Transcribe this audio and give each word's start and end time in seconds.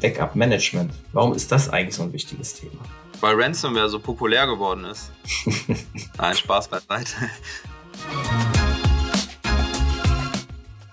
Backup 0.00 0.34
Management. 0.34 0.92
Warum 1.12 1.34
ist 1.34 1.52
das 1.52 1.68
eigentlich 1.68 1.94
so 1.94 2.02
ein 2.02 2.12
wichtiges 2.12 2.54
Thema? 2.54 2.80
Weil 3.20 3.40
Ransomware 3.40 3.88
so 3.88 4.00
populär 4.00 4.46
geworden 4.46 4.84
ist. 4.86 5.12
Nein, 6.18 6.34
Spaß 6.34 6.68
beiseite. 6.68 7.14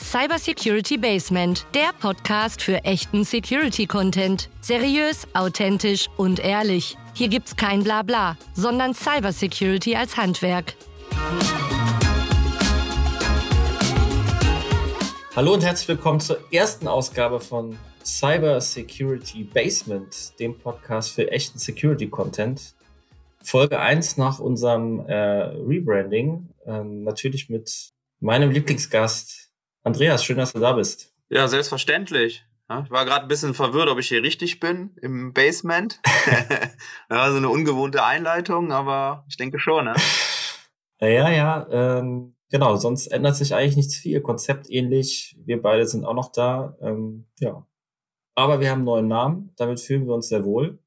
Cybersecurity 0.01 0.97
Basement, 0.97 1.65
der 1.73 1.91
Podcast 1.99 2.61
für 2.61 2.83
echten 2.83 3.23
Security-Content. 3.23 4.49
Seriös, 4.61 5.27
authentisch 5.33 6.07
und 6.17 6.39
ehrlich. 6.39 6.97
Hier 7.13 7.27
gibt's 7.27 7.55
kein 7.55 7.83
Blabla, 7.83 8.37
sondern 8.53 8.93
Cybersecurity 8.93 9.95
als 9.95 10.17
Handwerk. 10.17 10.75
Hallo 15.35 15.53
und 15.53 15.63
herzlich 15.63 15.87
willkommen 15.87 16.19
zur 16.19 16.39
ersten 16.51 16.87
Ausgabe 16.87 17.39
von 17.39 17.77
Cyber 18.07 18.61
Security 18.61 19.43
Basement, 19.43 20.39
dem 20.39 20.57
Podcast 20.57 21.11
für 21.11 21.29
echten 21.29 21.59
Security 21.59 22.07
Content. 22.07 22.73
Folge 23.43 23.81
1 23.81 24.15
nach 24.15 24.39
unserem 24.39 25.01
äh, 25.07 25.13
Rebranding. 25.13 26.47
Ähm, 26.65 27.03
natürlich 27.03 27.49
mit 27.49 27.91
meinem 28.21 28.49
Lieblingsgast 28.49 29.51
Andreas. 29.83 30.23
Schön, 30.23 30.37
dass 30.37 30.53
du 30.53 30.59
da 30.59 30.71
bist. 30.71 31.13
Ja, 31.27 31.49
selbstverständlich. 31.49 32.45
Ja, 32.69 32.83
ich 32.85 32.91
war 32.91 33.03
gerade 33.03 33.23
ein 33.23 33.27
bisschen 33.27 33.53
verwirrt, 33.53 33.89
ob 33.89 33.99
ich 33.99 34.07
hier 34.07 34.23
richtig 34.23 34.61
bin 34.61 34.95
im 35.01 35.33
Basement. 35.33 35.99
ja, 37.09 37.29
so 37.29 37.37
eine 37.37 37.49
ungewohnte 37.49 38.05
Einleitung, 38.05 38.71
aber 38.71 39.25
ich 39.27 39.35
denke 39.35 39.59
schon. 39.59 39.85
Ne? 39.85 39.93
Ja, 40.99 41.29
ja, 41.29 41.67
ähm, 41.69 42.35
genau. 42.49 42.75
Sonst 42.77 43.05
ändert 43.05 43.35
sich 43.35 43.53
eigentlich 43.53 43.75
nichts 43.75 43.97
viel. 43.97 44.19
Konzept 44.19 44.67
ähnlich. 44.67 45.37
Wir 45.45 45.61
beide 45.61 45.85
sind 45.85 46.05
auch 46.05 46.15
noch 46.15 46.31
da. 46.31 46.75
Ähm, 46.81 47.27
ja, 47.39 47.67
aber 48.37 48.59
wir 48.59 48.69
haben 48.69 48.79
einen 48.79 48.85
neuen 48.85 49.07
Namen, 49.07 49.51
damit 49.57 49.79
fühlen 49.79 50.05
wir 50.05 50.13
uns 50.13 50.29
sehr 50.29 50.45
wohl. 50.45 50.77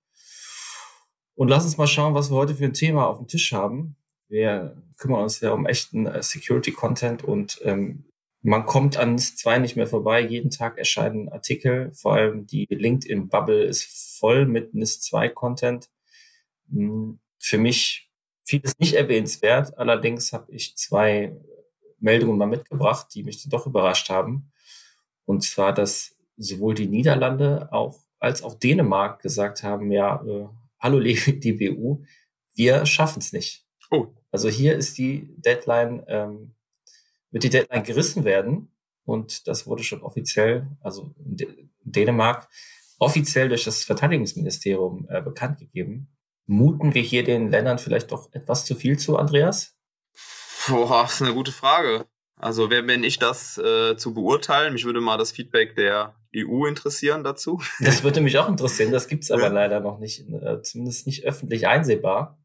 Und 1.34 1.48
lass 1.48 1.64
uns 1.64 1.78
mal 1.78 1.88
schauen, 1.88 2.14
was 2.14 2.30
wir 2.30 2.36
heute 2.36 2.54
für 2.54 2.64
ein 2.64 2.74
Thema 2.74 3.08
auf 3.08 3.18
dem 3.18 3.26
Tisch 3.26 3.52
haben. 3.52 3.96
Wir 4.28 4.80
kümmern 4.98 5.24
uns 5.24 5.40
ja 5.40 5.50
um 5.50 5.66
echten 5.66 6.06
äh, 6.06 6.22
Security-Content 6.22 7.24
und 7.24 7.60
ähm, 7.64 8.04
man 8.42 8.66
kommt 8.66 8.96
an 8.96 9.18
2 9.18 9.58
nicht 9.58 9.74
mehr 9.74 9.88
vorbei. 9.88 10.20
Jeden 10.20 10.50
Tag 10.50 10.78
erscheinen 10.78 11.28
Artikel. 11.28 11.90
Vor 11.92 12.14
allem 12.14 12.46
die 12.46 12.66
LinkedIn-Bubble 12.70 13.64
ist 13.64 14.18
voll 14.20 14.46
mit 14.46 14.72
NIS 14.74 15.00
2-Content. 15.00 15.90
Hm, 16.70 17.18
für 17.40 17.58
mich 17.58 18.12
vieles 18.44 18.78
nicht 18.78 18.94
erwähnenswert. 18.94 19.76
Allerdings 19.76 20.32
habe 20.32 20.52
ich 20.52 20.76
zwei 20.76 21.36
Meldungen 21.98 22.38
mal 22.38 22.46
mitgebracht, 22.46 23.08
die 23.12 23.24
mich 23.24 23.48
doch 23.48 23.66
überrascht 23.66 24.08
haben. 24.08 24.52
Und 25.24 25.42
zwar, 25.42 25.74
dass 25.74 26.16
sowohl 26.40 26.74
die 26.74 26.86
Niederlande 26.86 27.68
auch, 27.70 28.00
als 28.18 28.42
auch 28.42 28.54
Dänemark 28.54 29.20
gesagt 29.20 29.62
haben, 29.62 29.92
ja, 29.92 30.24
äh, 30.24 30.48
hallo 30.78 31.00
die 31.26 31.52
BU, 31.52 32.02
wir 32.54 32.86
schaffen 32.86 33.20
es 33.20 33.32
nicht. 33.32 33.66
Oh. 33.90 34.06
Also 34.32 34.48
hier 34.48 34.76
ist 34.76 34.96
die 34.98 35.34
Deadline, 35.36 36.02
ähm, 36.06 36.54
wird 37.30 37.44
die 37.44 37.50
Deadline 37.50 37.82
gerissen 37.82 38.24
werden 38.24 38.72
und 39.04 39.48
das 39.48 39.66
wurde 39.66 39.82
schon 39.82 40.02
offiziell, 40.02 40.66
also 40.80 41.14
Dänemark, 41.82 42.48
offiziell 42.98 43.48
durch 43.48 43.64
das 43.64 43.84
Verteidigungsministerium 43.84 45.08
äh, 45.10 45.20
bekannt 45.20 45.58
gegeben. 45.58 46.08
Muten 46.46 46.94
wir 46.94 47.02
hier 47.02 47.24
den 47.24 47.50
Ländern 47.50 47.78
vielleicht 47.78 48.12
doch 48.12 48.32
etwas 48.32 48.64
zu 48.64 48.74
viel 48.74 48.98
zu, 48.98 49.16
Andreas? 49.16 49.76
Boah, 50.68 51.02
das 51.02 51.14
ist 51.14 51.22
eine 51.22 51.34
gute 51.34 51.52
Frage. 51.52 52.06
Also 52.36 52.70
wer 52.70 52.82
bin 52.82 53.04
ich 53.04 53.18
das 53.18 53.58
äh, 53.58 53.96
zu 53.96 54.14
beurteilen? 54.14 54.72
Mich 54.72 54.84
würde 54.84 55.00
mal 55.00 55.18
das 55.18 55.32
Feedback 55.32 55.76
der 55.76 56.14
EU 56.36 56.66
interessieren 56.66 57.24
dazu. 57.24 57.60
Das 57.80 58.02
würde 58.02 58.20
mich 58.20 58.38
auch 58.38 58.48
interessieren, 58.48 58.92
das 58.92 59.08
gibt's 59.08 59.30
aber 59.30 59.44
ja. 59.44 59.48
leider 59.48 59.80
noch 59.80 59.98
nicht, 59.98 60.28
äh, 60.28 60.62
zumindest 60.62 61.06
nicht 61.06 61.24
öffentlich 61.24 61.66
einsehbar. 61.66 62.38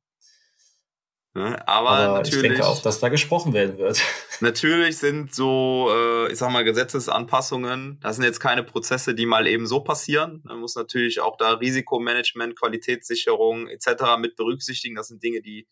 Ja, 1.36 1.62
aber, 1.68 1.90
aber 1.90 2.14
natürlich, 2.20 2.36
ich 2.36 2.42
denke 2.44 2.66
auch, 2.66 2.82
dass 2.82 3.02
da 3.02 3.10
gesprochen 3.10 3.52
werden 3.52 3.78
wird. 3.78 4.02
Natürlich 4.40 4.98
sind 4.98 5.36
so, 5.36 5.90
äh, 5.92 6.32
ich 6.32 6.38
sag 6.38 6.50
mal, 6.50 6.64
Gesetzesanpassungen, 6.64 8.00
das 8.02 8.16
sind 8.16 8.24
jetzt 8.24 8.40
keine 8.40 8.64
Prozesse, 8.64 9.14
die 9.14 9.26
mal 9.26 9.46
eben 9.46 9.68
so 9.68 9.82
passieren. 9.82 10.42
Man 10.46 10.60
muss 10.60 10.76
natürlich 10.76 11.20
auch 11.20 11.36
da 11.36 11.52
Risikomanagement, 11.54 12.58
Qualitätssicherung 12.58 13.68
etc. 13.68 14.18
mit 14.18 14.38
berücksichtigen. 14.38 14.96
Das 14.96 15.10
sind 15.10 15.22
Dinge, 15.24 15.42
die 15.42 15.68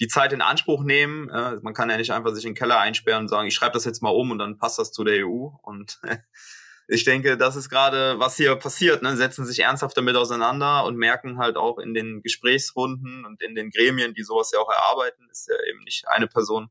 die 0.00 0.08
Zeit 0.08 0.32
in 0.32 0.40
Anspruch 0.40 0.82
nehmen. 0.82 1.28
Äh, 1.28 1.56
man 1.62 1.74
kann 1.74 1.90
ja 1.90 1.96
nicht 1.96 2.12
einfach 2.12 2.34
sich 2.34 2.44
in 2.44 2.50
den 2.50 2.56
Keller 2.56 2.80
einsperren 2.80 3.24
und 3.24 3.28
sagen, 3.28 3.48
ich 3.48 3.54
schreibe 3.54 3.74
das 3.74 3.84
jetzt 3.84 4.02
mal 4.02 4.10
um 4.10 4.30
und 4.30 4.38
dann 4.38 4.58
passt 4.58 4.78
das 4.78 4.92
zu 4.92 5.04
der 5.04 5.26
EU. 5.26 5.48
Und 5.62 6.00
ich 6.88 7.04
denke, 7.04 7.36
das 7.36 7.56
ist 7.56 7.68
gerade, 7.68 8.18
was 8.18 8.36
hier 8.36 8.56
passiert. 8.56 9.02
Ne? 9.02 9.16
Setzen 9.16 9.46
sich 9.46 9.60
ernsthaft 9.60 9.96
damit 9.96 10.16
auseinander 10.16 10.84
und 10.84 10.96
merken 10.96 11.38
halt 11.38 11.56
auch 11.56 11.78
in 11.78 11.94
den 11.94 12.22
Gesprächsrunden 12.22 13.24
und 13.24 13.42
in 13.42 13.54
den 13.54 13.70
Gremien, 13.70 14.14
die 14.14 14.22
sowas 14.22 14.50
ja 14.52 14.58
auch 14.58 14.70
erarbeiten, 14.70 15.28
ist 15.30 15.48
ja 15.48 15.54
eben 15.70 15.82
nicht 15.84 16.06
eine 16.08 16.26
Person 16.26 16.70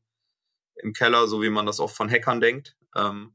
im 0.76 0.92
Keller, 0.92 1.26
so 1.26 1.42
wie 1.42 1.50
man 1.50 1.66
das 1.66 1.80
oft 1.80 1.96
von 1.96 2.10
Hackern 2.10 2.40
denkt. 2.40 2.76
Ähm, 2.96 3.34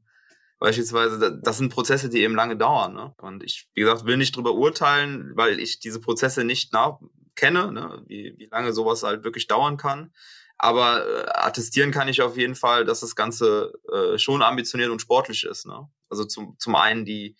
beispielsweise, 0.58 1.40
das 1.42 1.58
sind 1.58 1.72
Prozesse, 1.72 2.08
die 2.08 2.22
eben 2.22 2.34
lange 2.34 2.56
dauern. 2.56 2.94
Ne? 2.94 3.14
Und 3.18 3.42
ich, 3.42 3.68
wie 3.74 3.82
gesagt, 3.82 4.06
will 4.06 4.16
nicht 4.16 4.36
drüber 4.36 4.54
urteilen, 4.54 5.32
weil 5.34 5.60
ich 5.60 5.80
diese 5.80 6.00
Prozesse 6.00 6.44
nicht 6.44 6.72
nach 6.72 6.98
kenne, 7.34 7.72
ne? 7.72 8.02
wie, 8.06 8.34
wie 8.38 8.46
lange 8.46 8.72
sowas 8.72 9.02
halt 9.02 9.24
wirklich 9.24 9.46
dauern 9.46 9.76
kann. 9.76 10.12
Aber 10.58 11.06
äh, 11.06 11.28
attestieren 11.34 11.92
kann 11.92 12.08
ich 12.08 12.20
auf 12.20 12.36
jeden 12.36 12.56
Fall, 12.56 12.84
dass 12.84 13.00
das 13.00 13.14
Ganze 13.14 13.72
äh, 13.92 14.18
schon 14.18 14.42
ambitioniert 14.42 14.90
und 14.90 15.00
sportlich 15.00 15.44
ist. 15.44 15.66
Ne? 15.66 15.88
Also 16.10 16.24
zum, 16.24 16.56
zum 16.58 16.74
einen 16.74 17.04
die 17.04 17.36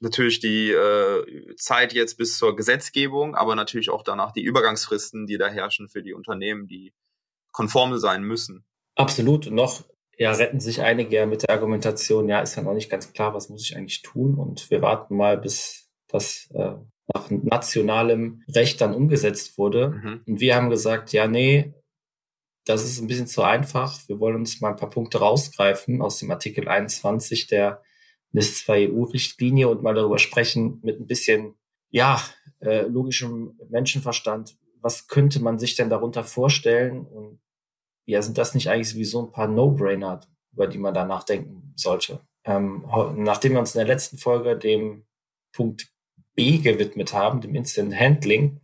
natürlich 0.00 0.40
die 0.40 0.70
äh, 0.70 1.54
Zeit 1.56 1.92
jetzt 1.92 2.16
bis 2.16 2.36
zur 2.36 2.56
Gesetzgebung, 2.56 3.34
aber 3.34 3.54
natürlich 3.54 3.90
auch 3.90 4.02
danach 4.02 4.32
die 4.32 4.42
Übergangsfristen, 4.42 5.26
die 5.26 5.38
da 5.38 5.48
herrschen 5.48 5.88
für 5.88 6.02
die 6.02 6.12
Unternehmen, 6.12 6.66
die 6.66 6.92
konform 7.52 7.96
sein 7.98 8.24
müssen. 8.24 8.64
Absolut. 8.96 9.46
Und 9.46 9.54
noch 9.54 9.84
ja, 10.18 10.32
retten 10.32 10.60
sich 10.60 10.82
einige 10.82 11.16
ja 11.16 11.26
mit 11.26 11.42
der 11.42 11.50
Argumentation, 11.50 12.28
ja, 12.28 12.40
ist 12.40 12.56
ja 12.56 12.62
noch 12.62 12.74
nicht 12.74 12.90
ganz 12.90 13.12
klar, 13.12 13.34
was 13.34 13.48
muss 13.48 13.64
ich 13.64 13.76
eigentlich 13.76 14.02
tun. 14.02 14.34
Und 14.38 14.70
wir 14.70 14.82
warten 14.82 15.16
mal, 15.16 15.38
bis 15.38 15.88
das 16.08 16.48
äh, 16.54 16.74
nach 17.14 17.30
nationalem 17.30 18.42
Recht 18.48 18.80
dann 18.80 18.94
umgesetzt 18.94 19.56
wurde. 19.58 19.88
Mhm. 19.88 20.20
Und 20.26 20.40
wir 20.40 20.54
haben 20.54 20.70
gesagt, 20.70 21.12
ja, 21.12 21.26
nee, 21.26 21.74
das 22.64 22.84
ist 22.84 23.00
ein 23.00 23.08
bisschen 23.08 23.26
zu 23.26 23.42
einfach. 23.42 23.98
Wir 24.06 24.20
wollen 24.20 24.36
uns 24.36 24.60
mal 24.60 24.70
ein 24.70 24.76
paar 24.76 24.90
Punkte 24.90 25.18
rausgreifen 25.18 26.00
aus 26.00 26.18
dem 26.18 26.30
Artikel 26.30 26.68
21 26.68 27.46
der 27.46 27.82
NIS-2 28.32 28.92
EU-Richtlinie 28.92 29.68
und 29.68 29.82
mal 29.82 29.94
darüber 29.94 30.18
sprechen 30.18 30.80
mit 30.82 31.00
ein 31.00 31.06
bisschen, 31.06 31.54
ja, 31.90 32.22
äh, 32.60 32.82
logischem 32.82 33.58
Menschenverstand. 33.68 34.56
Was 34.80 35.06
könnte 35.08 35.40
man 35.40 35.58
sich 35.58 35.76
denn 35.76 35.90
darunter 35.90 36.24
vorstellen? 36.24 37.06
Und 37.06 37.40
ja, 38.06 38.22
sind 38.22 38.38
das 38.38 38.54
nicht 38.54 38.68
eigentlich 38.68 38.90
sowieso 38.90 39.26
ein 39.26 39.32
paar 39.32 39.48
No-Brainer, 39.48 40.20
über 40.52 40.66
die 40.66 40.78
man 40.78 40.94
da 40.94 41.04
nachdenken 41.04 41.74
sollte? 41.76 42.20
Ähm, 42.44 42.84
nachdem 43.16 43.52
wir 43.52 43.60
uns 43.60 43.74
in 43.74 43.78
der 43.78 43.86
letzten 43.86 44.18
Folge 44.18 44.56
dem 44.56 45.06
Punkt 45.52 45.88
B 46.34 46.58
gewidmet 46.58 47.12
haben, 47.12 47.40
dem 47.40 47.54
Instant 47.54 47.94
Handling, 47.94 48.60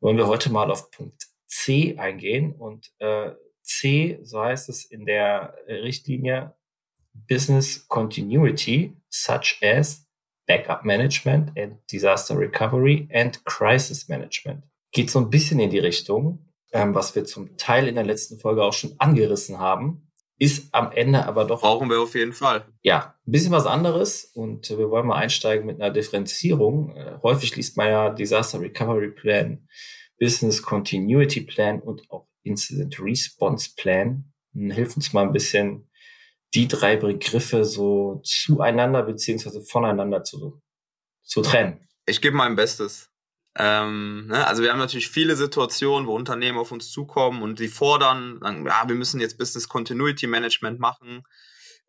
wollen 0.00 0.16
wir 0.16 0.26
heute 0.26 0.50
mal 0.50 0.70
auf 0.70 0.90
Punkt 0.90 1.28
C 1.46 1.96
eingehen. 1.98 2.52
Und 2.52 2.92
äh, 2.98 3.32
C, 3.62 4.18
so 4.22 4.42
heißt 4.42 4.68
es 4.68 4.84
in 4.84 5.04
der 5.06 5.54
Richtlinie, 5.68 6.54
Business 7.12 7.86
Continuity, 7.88 8.96
such 9.08 9.62
as 9.62 10.06
Backup 10.46 10.84
Management 10.84 11.58
and 11.58 11.78
Disaster 11.90 12.38
Recovery 12.38 13.08
and 13.12 13.44
Crisis 13.44 14.08
Management. 14.08 14.64
Geht 14.92 15.10
so 15.10 15.18
ein 15.18 15.30
bisschen 15.30 15.60
in 15.60 15.70
die 15.70 15.78
Richtung, 15.78 16.46
ähm, 16.72 16.94
was 16.94 17.14
wir 17.14 17.24
zum 17.24 17.56
Teil 17.56 17.88
in 17.88 17.94
der 17.94 18.04
letzten 18.04 18.38
Folge 18.38 18.62
auch 18.62 18.72
schon 18.72 18.94
angerissen 18.98 19.58
haben 19.58 20.08
ist 20.38 20.72
am 20.72 20.92
Ende 20.92 21.26
aber 21.26 21.44
doch. 21.44 21.60
Brauchen 21.60 21.90
wir 21.90 22.00
auf 22.00 22.14
jeden 22.14 22.32
Fall. 22.32 22.64
Ja, 22.82 23.16
ein 23.26 23.32
bisschen 23.32 23.50
was 23.50 23.66
anderes 23.66 24.24
und 24.24 24.70
wir 24.70 24.90
wollen 24.90 25.06
mal 25.06 25.16
einsteigen 25.16 25.66
mit 25.66 25.80
einer 25.80 25.92
Differenzierung. 25.92 26.96
Äh, 26.96 27.18
häufig 27.22 27.56
liest 27.56 27.76
man 27.76 27.88
ja 27.88 28.10
Disaster 28.10 28.60
Recovery 28.60 29.10
Plan, 29.10 29.66
Business 30.18 30.62
Continuity 30.62 31.40
Plan 31.40 31.80
und 31.80 32.08
auch 32.10 32.28
Incident 32.44 33.00
Response 33.00 33.70
Plan. 33.76 34.32
Hilf 34.54 34.96
uns 34.96 35.12
mal 35.12 35.24
ein 35.24 35.32
bisschen, 35.32 35.87
die 36.54 36.68
drei 36.68 36.96
Begriffe 36.96 37.64
so 37.64 38.20
zueinander 38.24 39.02
beziehungsweise 39.02 39.62
voneinander 39.62 40.24
zu, 40.24 40.62
zu 41.22 41.42
trennen. 41.42 41.86
Ich 42.06 42.20
gebe 42.20 42.36
mein 42.36 42.56
Bestes. 42.56 43.10
Ähm, 43.56 44.26
ne? 44.28 44.46
Also 44.46 44.62
wir 44.62 44.70
haben 44.70 44.78
natürlich 44.78 45.10
viele 45.10 45.36
Situationen, 45.36 46.06
wo 46.06 46.14
Unternehmen 46.14 46.58
auf 46.58 46.72
uns 46.72 46.90
zukommen 46.90 47.42
und 47.42 47.58
die 47.58 47.68
fordern, 47.68 48.38
sagen, 48.40 48.64
ja, 48.66 48.84
wir 48.86 48.94
müssen 48.94 49.20
jetzt 49.20 49.36
Business 49.36 49.68
Continuity 49.68 50.26
Management 50.26 50.78
machen 50.78 51.22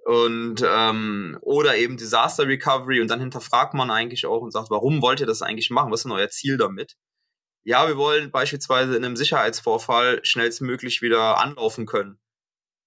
und 0.06 0.64
ähm, 0.66 1.38
oder 1.42 1.78
eben 1.78 1.98
Disaster 1.98 2.48
Recovery 2.48 3.02
und 3.02 3.10
dann 3.10 3.20
hinterfragt 3.20 3.76
man 3.76 3.92
eigentlich 3.92 4.26
auch 4.26 4.42
und 4.42 4.52
sagt, 4.52 4.72
warum 4.72 5.02
wollt 5.02 5.20
ihr 5.20 5.28
das 5.28 5.42
eigentlich 5.42 5.70
machen? 5.70 5.92
Was 5.92 6.00
ist 6.00 6.04
denn 6.06 6.12
euer 6.12 6.30
Ziel 6.30 6.58
damit? 6.58 6.96
Ja, 7.64 7.88
wir 7.88 7.98
wollen 7.98 8.32
beispielsweise 8.32 8.96
in 8.96 9.06
einem 9.06 9.16
Sicherheitsvorfall 9.16 10.22
schnellstmöglich 10.24 11.02
wieder 11.02 11.38
anlaufen 11.40 11.86
können. 11.86 12.20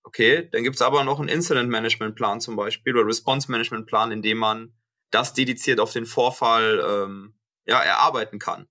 Okay, 0.04 0.48
dann 0.50 0.64
gibt's 0.64 0.82
aber 0.82 1.04
noch 1.04 1.20
einen 1.20 1.28
Incident 1.28 1.70
Management 1.70 2.16
Plan 2.16 2.40
zum 2.40 2.56
Beispiel 2.56 2.96
oder 2.96 3.06
Response 3.06 3.50
Management 3.50 3.86
Plan, 3.86 4.10
in 4.10 4.22
dem 4.22 4.38
man 4.38 4.74
das 5.10 5.32
dediziert 5.32 5.78
auf 5.78 5.92
den 5.92 6.06
Vorfall 6.06 6.82
ähm, 6.86 7.34
ja, 7.66 7.80
erarbeiten 7.80 8.38
kann. 8.38 8.68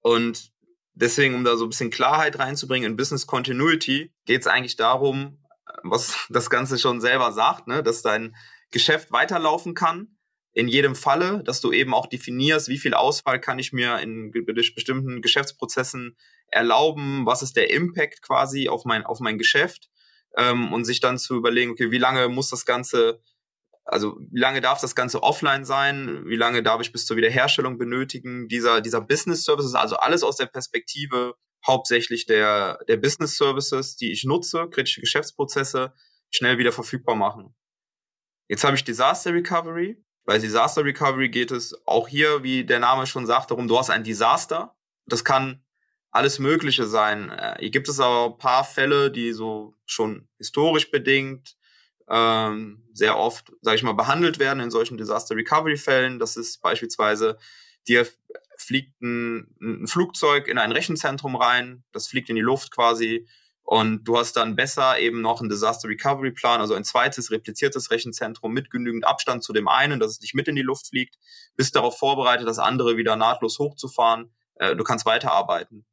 Und 0.00 0.52
deswegen, 0.94 1.34
um 1.34 1.44
da 1.44 1.56
so 1.56 1.64
ein 1.66 1.70
bisschen 1.70 1.90
Klarheit 1.90 2.38
reinzubringen 2.38 2.90
in 2.90 2.96
Business 2.96 3.26
Continuity, 3.26 4.12
geht 4.24 4.40
es 4.40 4.46
eigentlich 4.46 4.76
darum, 4.76 5.38
was 5.82 6.26
das 6.30 6.50
Ganze 6.50 6.78
schon 6.78 7.00
selber 7.00 7.32
sagt, 7.32 7.68
ne, 7.68 7.82
dass 7.82 8.02
dein 8.02 8.34
Geschäft 8.70 9.12
weiterlaufen 9.12 9.74
kann. 9.74 10.16
In 10.54 10.68
jedem 10.68 10.94
Falle, 10.94 11.42
dass 11.44 11.62
du 11.62 11.72
eben 11.72 11.94
auch 11.94 12.06
definierst, 12.06 12.68
wie 12.68 12.78
viel 12.78 12.92
Ausfall 12.92 13.40
kann 13.40 13.58
ich 13.58 13.72
mir 13.72 14.00
in 14.00 14.32
bestimmten 14.32 15.22
Geschäftsprozessen 15.22 16.16
erlauben, 16.48 17.24
was 17.24 17.40
ist 17.40 17.56
der 17.56 17.70
Impact 17.70 18.20
quasi 18.20 18.68
auf 18.68 18.84
mein, 18.84 19.06
auf 19.06 19.20
mein 19.20 19.38
Geschäft 19.38 19.88
ähm, 20.36 20.72
und 20.72 20.84
sich 20.84 21.00
dann 21.00 21.18
zu 21.18 21.36
überlegen, 21.36 21.72
okay, 21.72 21.90
wie 21.90 21.98
lange 21.98 22.28
muss 22.28 22.50
das 22.50 22.64
Ganze 22.64 23.20
also 23.84 24.16
wie 24.30 24.40
lange 24.40 24.60
darf 24.60 24.80
das 24.80 24.94
Ganze 24.94 25.22
offline 25.22 25.64
sein? 25.64 26.22
Wie 26.26 26.36
lange 26.36 26.62
darf 26.62 26.80
ich 26.80 26.92
bis 26.92 27.06
zur 27.06 27.16
Wiederherstellung 27.16 27.78
benötigen? 27.78 28.48
Dieser, 28.48 28.80
dieser 28.80 29.00
Business 29.00 29.44
Services, 29.44 29.74
also 29.74 29.96
alles 29.96 30.22
aus 30.22 30.36
der 30.36 30.46
Perspektive 30.46 31.34
hauptsächlich 31.66 32.26
der, 32.26 32.78
der 32.88 32.96
Business 32.96 33.36
Services, 33.36 33.96
die 33.96 34.12
ich 34.12 34.24
nutze, 34.24 34.68
kritische 34.68 35.00
Geschäftsprozesse, 35.00 35.92
schnell 36.30 36.58
wieder 36.58 36.72
verfügbar 36.72 37.14
machen. 37.14 37.54
Jetzt 38.48 38.64
habe 38.64 38.76
ich 38.76 38.84
Disaster 38.84 39.32
Recovery. 39.32 40.02
Bei 40.24 40.38
Disaster 40.38 40.84
Recovery 40.84 41.28
geht 41.28 41.50
es 41.50 41.74
auch 41.86 42.08
hier, 42.08 42.42
wie 42.42 42.64
der 42.64 42.78
Name 42.78 43.06
schon 43.06 43.26
sagt, 43.26 43.50
darum, 43.50 43.68
du 43.68 43.78
hast 43.78 43.90
ein 43.90 44.04
Desaster. 44.04 44.76
Das 45.06 45.24
kann 45.24 45.64
alles 46.12 46.38
Mögliche 46.38 46.86
sein. 46.86 47.30
Äh, 47.30 47.56
hier 47.58 47.70
gibt 47.70 47.88
es 47.88 47.98
aber 47.98 48.26
ein 48.26 48.38
paar 48.38 48.64
Fälle, 48.64 49.10
die 49.10 49.32
so 49.32 49.74
schon 49.86 50.28
historisch 50.38 50.90
bedingt 50.90 51.56
ähm, 52.08 52.82
sehr 52.92 53.16
oft, 53.16 53.52
sage 53.62 53.76
ich 53.76 53.82
mal, 53.82 53.94
behandelt 53.94 54.38
werden 54.38 54.60
in 54.60 54.70
solchen 54.70 54.98
Disaster 54.98 55.34
Recovery 55.34 55.76
Fällen. 55.76 56.18
Das 56.18 56.36
ist 56.36 56.60
beispielsweise, 56.60 57.38
dir 57.88 58.06
fliegt 58.58 59.00
ein, 59.00 59.54
ein 59.60 59.86
Flugzeug 59.86 60.46
in 60.46 60.58
ein 60.58 60.72
Rechenzentrum 60.72 61.34
rein, 61.34 61.82
das 61.92 62.06
fliegt 62.06 62.28
in 62.28 62.36
die 62.36 62.42
Luft 62.42 62.70
quasi 62.70 63.26
und 63.64 64.04
du 64.04 64.18
hast 64.18 64.36
dann 64.36 64.56
besser 64.56 64.98
eben 64.98 65.20
noch 65.20 65.40
einen 65.40 65.48
Disaster 65.48 65.88
Recovery 65.88 66.32
Plan, 66.32 66.60
also 66.60 66.74
ein 66.74 66.84
zweites 66.84 67.30
repliziertes 67.30 67.90
Rechenzentrum 67.90 68.52
mit 68.52 68.70
genügend 68.70 69.06
Abstand 69.06 69.42
zu 69.42 69.52
dem 69.52 69.68
einen, 69.68 69.98
dass 69.98 70.10
es 70.10 70.20
nicht 70.20 70.34
mit 70.34 70.48
in 70.48 70.56
die 70.56 70.62
Luft 70.62 70.88
fliegt, 70.88 71.16
bist 71.56 71.74
darauf 71.74 71.98
vorbereitet, 71.98 72.46
das 72.46 72.58
andere 72.58 72.96
wieder 72.96 73.16
nahtlos 73.16 73.58
hochzufahren. 73.58 74.32
Äh, 74.56 74.76
du 74.76 74.84
kannst 74.84 75.06
weiterarbeiten. 75.06 75.86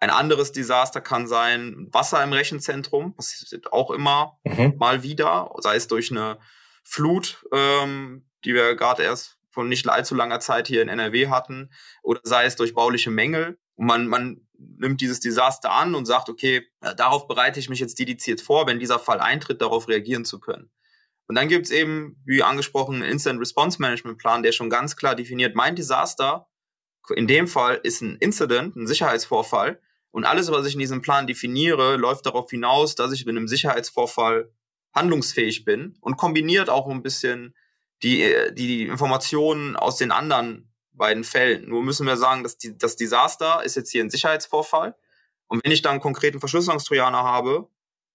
Ein 0.00 0.10
anderes 0.10 0.52
Desaster 0.52 1.00
kann 1.00 1.26
sein 1.26 1.88
Wasser 1.90 2.22
im 2.22 2.32
Rechenzentrum, 2.32 3.16
passiert 3.16 3.72
auch 3.72 3.90
immer 3.90 4.38
mhm. 4.44 4.74
mal 4.78 5.02
wieder, 5.02 5.50
sei 5.58 5.76
es 5.76 5.88
durch 5.88 6.10
eine 6.10 6.38
Flut, 6.84 7.44
ähm, 7.52 8.28
die 8.44 8.54
wir 8.54 8.76
gerade 8.76 9.02
erst 9.02 9.38
von 9.50 9.68
nicht 9.68 9.88
allzu 9.88 10.14
langer 10.14 10.38
Zeit 10.40 10.68
hier 10.68 10.82
in 10.82 10.88
NRW 10.88 11.28
hatten, 11.28 11.70
oder 12.02 12.20
sei 12.22 12.44
es 12.44 12.54
durch 12.54 12.74
bauliche 12.74 13.10
Mängel. 13.10 13.58
Und 13.74 13.86
man, 13.86 14.06
man 14.06 14.46
nimmt 14.56 15.00
dieses 15.00 15.18
Desaster 15.20 15.72
an 15.72 15.94
und 15.94 16.06
sagt, 16.06 16.28
okay, 16.28 16.64
darauf 16.96 17.26
bereite 17.26 17.58
ich 17.58 17.68
mich 17.68 17.80
jetzt 17.80 17.98
dediziert 17.98 18.40
vor, 18.40 18.66
wenn 18.66 18.78
dieser 18.78 18.98
Fall 18.98 19.20
eintritt, 19.20 19.60
darauf 19.60 19.88
reagieren 19.88 20.24
zu 20.24 20.38
können. 20.38 20.70
Und 21.26 21.34
dann 21.34 21.48
gibt's 21.48 21.70
eben, 21.70 22.22
wie 22.24 22.42
angesprochen, 22.42 22.96
einen 22.96 23.10
Instant 23.10 23.40
Response 23.40 23.80
Management 23.80 24.18
Plan, 24.18 24.42
der 24.42 24.52
schon 24.52 24.70
ganz 24.70 24.96
klar 24.96 25.14
definiert, 25.14 25.54
mein 25.54 25.76
Desaster 25.76 26.48
in 27.14 27.26
dem 27.26 27.48
Fall 27.48 27.80
ist 27.82 28.02
ein 28.02 28.16
Incident, 28.16 28.76
ein 28.76 28.86
Sicherheitsvorfall, 28.86 29.80
und 30.18 30.24
alles, 30.24 30.50
was 30.50 30.66
ich 30.66 30.72
in 30.72 30.80
diesem 30.80 31.00
Plan 31.00 31.28
definiere, 31.28 31.94
läuft 31.94 32.26
darauf 32.26 32.50
hinaus, 32.50 32.96
dass 32.96 33.12
ich 33.12 33.24
in 33.24 33.28
einem 33.28 33.46
Sicherheitsvorfall 33.46 34.50
handlungsfähig 34.92 35.64
bin 35.64 35.96
und 36.00 36.16
kombiniert 36.16 36.70
auch 36.70 36.88
ein 36.88 37.04
bisschen 37.04 37.54
die, 38.02 38.28
die 38.50 38.88
Informationen 38.88 39.76
aus 39.76 39.96
den 39.96 40.10
anderen 40.10 40.74
beiden 40.90 41.22
Fällen. 41.22 41.68
Nur 41.68 41.84
müssen 41.84 42.04
wir 42.04 42.16
sagen, 42.16 42.42
dass 42.42 42.58
die, 42.58 42.76
das 42.76 42.96
Desaster 42.96 43.62
ist 43.62 43.76
jetzt 43.76 43.92
hier 43.92 44.02
ein 44.02 44.10
Sicherheitsvorfall. 44.10 44.96
Und 45.46 45.60
wenn 45.62 45.70
ich 45.70 45.82
dann 45.82 45.92
einen 45.92 46.00
konkreten 46.00 46.40
Verschlüsselungstrojaner 46.40 47.22
habe, 47.22 47.68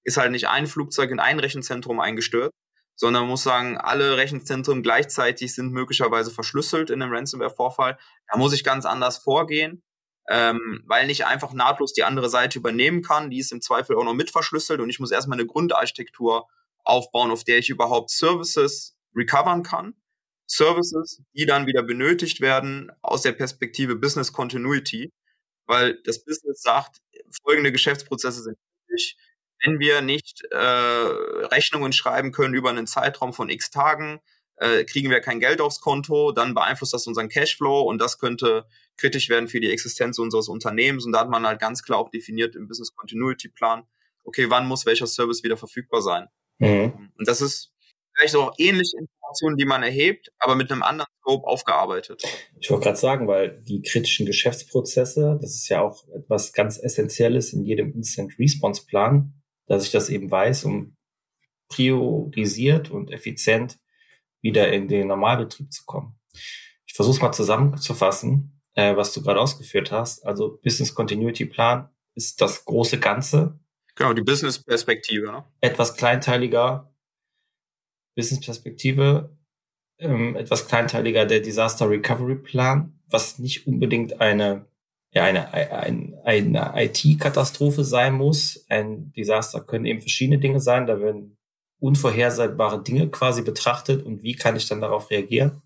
ist 0.03 0.17
halt 0.17 0.33
nicht 0.33 0.49
ein 0.49 0.67
Flugzeug 0.67 1.09
in 1.09 1.21
ein 1.21 1.39
Rechenzentrum 1.39 2.01
eingestürzt, 2.01 2.51
sondern 2.97 3.23
man 3.23 3.29
muss 3.29 3.43
sagen, 3.43 3.77
alle 3.77 4.17
Rechenzentren 4.17 4.83
gleichzeitig 4.83 5.55
sind 5.55 5.71
möglicherweise 5.71 6.31
verschlüsselt 6.31 6.89
in 6.89 7.01
einem 7.01 7.13
Ransomware-Vorfall. 7.13 7.97
Da 8.27 8.37
muss 8.37 8.51
ich 8.51 8.65
ganz 8.65 8.85
anders 8.85 9.19
vorgehen 9.19 9.81
ähm, 10.29 10.83
weil 10.85 11.07
nicht 11.07 11.25
einfach 11.25 11.53
nahtlos 11.53 11.93
die 11.93 12.03
andere 12.03 12.29
Seite 12.29 12.59
übernehmen 12.59 13.01
kann. 13.01 13.29
Die 13.29 13.39
ist 13.39 13.51
im 13.51 13.61
Zweifel 13.61 13.95
auch 13.95 14.03
noch 14.03 14.13
mit 14.13 14.31
verschlüsselt 14.31 14.79
und 14.79 14.89
ich 14.89 14.99
muss 14.99 15.11
erstmal 15.11 15.37
eine 15.39 15.47
Grundarchitektur 15.47 16.47
aufbauen, 16.83 17.31
auf 17.31 17.43
der 17.43 17.59
ich 17.59 17.69
überhaupt 17.69 18.09
Services 18.09 18.95
recovern 19.15 19.63
kann. 19.63 19.95
Services, 20.47 21.21
die 21.33 21.45
dann 21.45 21.67
wieder 21.67 21.83
benötigt 21.83 22.41
werden 22.41 22.91
aus 23.01 23.21
der 23.21 23.31
Perspektive 23.31 23.95
Business 23.95 24.33
Continuity, 24.33 25.11
weil 25.65 26.01
das 26.03 26.23
Business 26.23 26.61
sagt, 26.61 26.97
folgende 27.43 27.71
Geschäftsprozesse 27.71 28.43
sind 28.43 28.57
wichtig. 28.87 29.17
Wenn 29.63 29.79
wir 29.79 30.01
nicht 30.01 30.43
äh, 30.51 30.57
Rechnungen 30.57 31.93
schreiben 31.93 32.33
können 32.33 32.53
über 32.53 32.69
einen 32.69 32.87
Zeitraum 32.87 33.31
von 33.33 33.49
x 33.49 33.71
Tagen, 33.71 34.19
äh, 34.63 34.85
kriegen 34.85 35.09
wir 35.09 35.19
kein 35.19 35.41
Geld 35.41 35.59
aufs 35.59 35.81
Konto, 35.81 36.31
dann 36.31 36.53
beeinflusst 36.53 36.93
das 36.93 37.05
unseren 37.05 37.27
Cashflow 37.27 37.81
und 37.81 37.99
das 37.99 38.17
könnte 38.17 38.65
kritisch 38.95 39.27
werden 39.27 39.49
für 39.49 39.59
die 39.59 39.71
Existenz 39.71 40.19
unseres 40.19 40.47
Unternehmens. 40.47 41.05
Und 41.05 41.11
da 41.11 41.19
hat 41.19 41.29
man 41.29 41.45
halt 41.45 41.59
ganz 41.59 41.83
klar 41.83 41.99
auch 41.99 42.09
definiert 42.09 42.55
im 42.55 42.67
Business 42.67 42.95
Continuity 42.95 43.49
Plan, 43.49 43.83
okay, 44.23 44.49
wann 44.49 44.67
muss 44.67 44.85
welcher 44.85 45.07
Service 45.07 45.43
wieder 45.43 45.57
verfügbar 45.57 46.01
sein. 46.01 46.27
Mhm. 46.59 47.11
Und 47.17 47.27
das 47.27 47.41
ist 47.41 47.73
vielleicht 48.15 48.35
auch 48.37 48.53
ähnliche 48.57 48.97
Informationen, 48.97 49.57
die 49.57 49.65
man 49.65 49.83
erhebt, 49.83 50.31
aber 50.39 50.55
mit 50.55 50.71
einem 50.71 50.83
anderen 50.83 51.11
Scope 51.19 51.45
aufgearbeitet. 51.45 52.23
Ich 52.59 52.69
wollte 52.69 52.85
gerade 52.85 52.97
sagen, 52.97 53.27
weil 53.27 53.61
die 53.63 53.81
kritischen 53.81 54.25
Geschäftsprozesse, 54.25 55.39
das 55.41 55.55
ist 55.55 55.67
ja 55.67 55.81
auch 55.81 56.07
etwas 56.15 56.53
ganz 56.53 56.77
Essentielles 56.81 57.51
in 57.51 57.65
jedem 57.65 57.91
Instant 57.93 58.39
Response 58.39 58.85
Plan, 58.85 59.33
dass 59.67 59.83
ich 59.85 59.91
das 59.91 60.09
eben 60.09 60.31
weiß, 60.31 60.63
um 60.63 60.95
priorisiert 61.67 62.91
und 62.91 63.11
effizient 63.11 63.77
wieder 64.43 64.71
in 64.71 64.87
den 64.87 65.07
Normalbetrieb 65.07 65.73
zu 65.73 65.83
kommen. 65.85 66.19
Ich 66.85 66.93
versuche 66.93 67.15
es 67.15 67.21
mal 67.21 67.31
zusammenzufassen, 67.31 68.61
äh, 68.75 68.95
was 68.95 69.13
du 69.13 69.23
gerade 69.23 69.39
ausgeführt 69.39 69.91
hast. 69.91 70.25
Also 70.25 70.59
Business 70.63 70.93
Continuity 70.93 71.45
Plan 71.45 71.89
ist 72.13 72.39
das 72.41 72.65
große 72.65 72.99
Ganze. 72.99 73.59
Genau, 73.95 74.13
die 74.13 74.21
Business-Perspektive. 74.21 75.31
Ne? 75.31 75.43
Etwas 75.61 75.95
kleinteiliger 75.95 76.93
Business-Perspektive, 78.15 79.35
ähm, 79.97 80.35
etwas 80.35 80.67
kleinteiliger 80.67 81.25
der 81.25 81.39
Disaster 81.39 81.89
Recovery 81.89 82.35
Plan, 82.35 82.99
was 83.07 83.39
nicht 83.39 83.65
unbedingt 83.65 84.21
eine 84.21 84.67
ja, 85.13 85.25
eine, 85.25 85.53
eine, 85.53 86.21
eine 86.23 86.73
IT-Katastrophe 86.75 87.83
sein 87.83 88.13
muss. 88.15 88.65
Ein 88.67 89.13
Desaster 89.13 89.61
können 89.61 89.85
eben 89.85 90.01
verschiedene 90.01 90.39
Dinge 90.39 90.59
sein. 90.59 90.87
Da 90.87 90.99
werden 90.99 91.37
unvorhersehbare 91.83 92.81
Dinge 92.81 93.09
quasi 93.09 93.41
betrachtet 93.41 94.05
und 94.05 94.23
wie 94.23 94.35
kann 94.35 94.55
ich 94.55 94.67
dann 94.67 94.79
darauf 94.79 95.09
reagieren. 95.09 95.61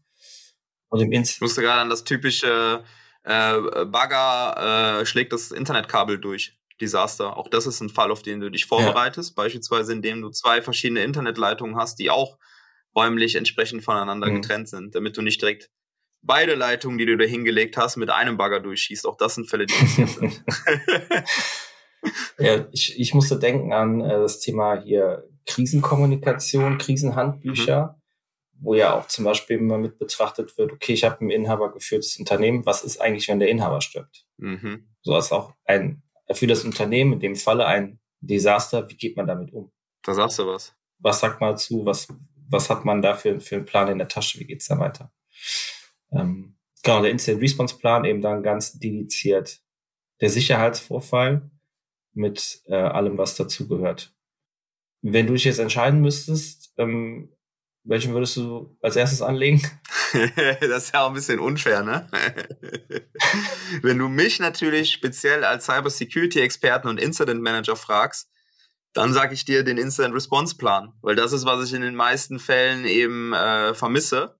Und 0.89 1.01
im 1.01 1.11
Ins 1.11 1.35
ich 1.35 1.41
musste 1.41 1.61
gerade 1.61 1.81
an 1.81 1.91
das 1.91 2.03
typische 2.03 2.83
äh, 3.23 3.85
Bagger 3.85 5.01
äh, 5.01 5.05
schlägt 5.05 5.31
das 5.31 5.51
Internetkabel 5.51 6.19
durch. 6.19 6.53
Desaster. 6.79 7.37
Auch 7.37 7.47
das 7.47 7.65
ist 7.65 7.81
ein 7.81 7.89
Fall, 7.89 8.11
auf 8.11 8.21
den 8.21 8.39
du 8.39 8.51
dich 8.51 8.67
vorbereitest, 8.67 9.35
ja. 9.35 9.43
beispielsweise 9.43 9.93
indem 9.93 10.21
du 10.21 10.29
zwei 10.29 10.61
verschiedene 10.61 11.03
Internetleitungen 11.03 11.75
hast, 11.75 11.97
die 11.97 12.11
auch 12.11 12.37
räumlich 12.95 13.33
entsprechend 13.35 13.83
voneinander 13.83 14.27
mhm. 14.27 14.41
getrennt 14.41 14.69
sind, 14.69 14.93
damit 14.93 15.17
du 15.17 15.23
nicht 15.23 15.41
direkt 15.41 15.71
beide 16.21 16.53
Leitungen, 16.53 16.99
die 16.99 17.07
du 17.07 17.17
da 17.17 17.25
hingelegt 17.25 17.77
hast, 17.77 17.97
mit 17.97 18.11
einem 18.11 18.37
Bagger 18.37 18.59
durchschießt. 18.59 19.07
Auch 19.07 19.17
das 19.17 19.35
sind 19.35 19.49
Fälle, 19.49 19.65
die 19.65 19.73
passiert 19.73 20.09
sind. 20.09 20.43
ja, 22.37 22.67
ich, 22.71 22.99
ich 22.99 23.13
musste 23.15 23.39
denken 23.39 23.73
an 23.73 24.01
äh, 24.01 24.19
das 24.19 24.39
Thema 24.39 24.79
hier 24.79 25.27
Krisenkommunikation, 25.47 26.77
Krisenhandbücher, 26.77 27.97
mhm. 27.97 28.63
wo 28.63 28.75
ja 28.75 28.93
auch 28.93 29.07
zum 29.07 29.25
Beispiel 29.25 29.57
immer 29.57 29.77
mit 29.77 29.97
betrachtet 29.97 30.57
wird, 30.57 30.71
okay, 30.71 30.93
ich 30.93 31.03
habe 31.03 31.25
ein 31.25 31.31
Inhaber 31.31 31.71
geführtes 31.71 32.17
Unternehmen, 32.17 32.65
was 32.65 32.83
ist 32.83 33.01
eigentlich, 33.01 33.27
wenn 33.27 33.39
der 33.39 33.49
Inhaber 33.49 33.81
stirbt? 33.81 34.25
Mhm. 34.37 34.87
So 35.01 35.17
ist 35.17 35.31
auch 35.31 35.53
ein 35.65 36.03
für 36.31 36.47
das 36.47 36.63
Unternehmen 36.63 37.13
in 37.13 37.19
dem 37.19 37.35
Falle 37.35 37.65
ein 37.65 37.99
Desaster. 38.19 38.89
Wie 38.89 38.97
geht 38.97 39.15
man 39.17 39.27
damit 39.27 39.53
um? 39.53 39.71
Da 40.03 40.13
sagst 40.13 40.39
du 40.39 40.47
was. 40.47 40.75
Was 40.99 41.19
sagt 41.19 41.41
man 41.41 41.57
zu? 41.57 41.85
Was, 41.85 42.07
was 42.49 42.69
hat 42.69 42.85
man 42.85 43.01
da 43.01 43.13
für, 43.13 43.39
für 43.39 43.55
einen 43.55 43.65
Plan 43.65 43.87
in 43.87 43.97
der 43.97 44.07
Tasche? 44.07 44.39
Wie 44.39 44.45
geht's 44.45 44.67
da 44.67 44.79
weiter? 44.79 45.11
Ähm, 46.11 46.57
genau, 46.83 47.01
der 47.01 47.11
Incident 47.11 47.41
Response 47.41 47.77
Plan 47.77 48.05
eben 48.05 48.21
dann 48.21 48.43
ganz 48.43 48.79
dediziert. 48.79 49.61
Der 50.21 50.29
Sicherheitsvorfall 50.29 51.49
mit 52.13 52.61
äh, 52.65 52.75
allem, 52.75 53.17
was 53.17 53.35
dazugehört. 53.35 54.13
Wenn 55.09 55.25
du 55.25 55.33
dich 55.33 55.45
jetzt 55.45 55.59
entscheiden 55.59 56.01
müsstest, 56.01 56.73
ähm, 56.77 57.33
welchen 57.85 58.13
würdest 58.13 58.35
du 58.35 58.77
als 58.81 58.97
erstes 58.97 59.21
anlegen? 59.21 59.61
das 60.59 60.83
ist 60.83 60.93
ja 60.93 61.03
auch 61.03 61.09
ein 61.09 61.13
bisschen 61.13 61.39
unfair, 61.39 61.81
ne? 61.81 62.09
Wenn 63.81 63.97
du 63.97 64.09
mich 64.09 64.39
natürlich 64.41 64.91
speziell 64.91 65.45
als 65.45 65.65
Cybersecurity-Experten 65.65 66.89
und 66.89 66.99
Incident 66.99 67.41
Manager 67.41 67.77
fragst, 67.77 68.29
dann 68.93 69.13
sage 69.13 69.33
ich 69.33 69.45
dir 69.45 69.63
den 69.63 69.77
Incident 69.77 70.13
Response 70.13 70.57
Plan, 70.57 70.91
weil 71.01 71.15
das 71.15 71.31
ist, 71.31 71.45
was 71.45 71.65
ich 71.65 71.73
in 71.73 71.81
den 71.81 71.95
meisten 71.95 72.39
Fällen 72.39 72.83
eben 72.83 73.31
äh, 73.31 73.73
vermisse. 73.73 74.37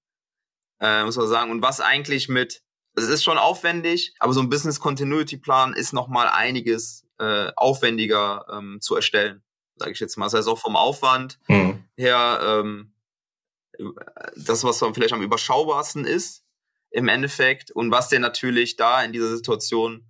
äh, 0.82 1.06
muss 1.06 1.16
man 1.16 1.28
sagen. 1.28 1.52
Und 1.52 1.62
was 1.62 1.80
eigentlich 1.80 2.28
mit, 2.28 2.62
es 2.96 3.08
ist 3.08 3.24
schon 3.24 3.38
aufwendig, 3.38 4.14
aber 4.20 4.34
so 4.34 4.42
ein 4.42 4.50
Business 4.50 4.82
Continuity 4.82 5.38
Plan 5.38 5.74
ist 5.74 5.94
nochmal 5.94 6.28
einiges 6.28 7.08
äh, 7.20 7.52
aufwendiger 7.56 8.46
ähm, 8.52 8.80
zu 8.82 8.96
erstellen, 8.96 9.44
sage 9.78 9.92
ich 9.92 10.00
jetzt 10.00 10.18
mal. 10.18 10.26
Das 10.26 10.34
heißt 10.34 10.48
auch 10.48 10.60
vom 10.60 10.76
Aufwand 10.76 11.40
mhm. 11.48 11.84
her, 11.96 12.40
ähm, 12.44 12.94
das, 14.36 14.64
was 14.64 14.80
vielleicht 14.80 15.14
am 15.14 15.22
überschaubarsten 15.22 16.06
ist 16.06 16.44
im 16.90 17.08
Endeffekt 17.08 17.72
und 17.72 17.92
was 17.92 18.10
dir 18.10 18.20
natürlich 18.20 18.76
da 18.76 19.04
in 19.04 19.14
dieser 19.14 19.36
Situation 19.36 20.08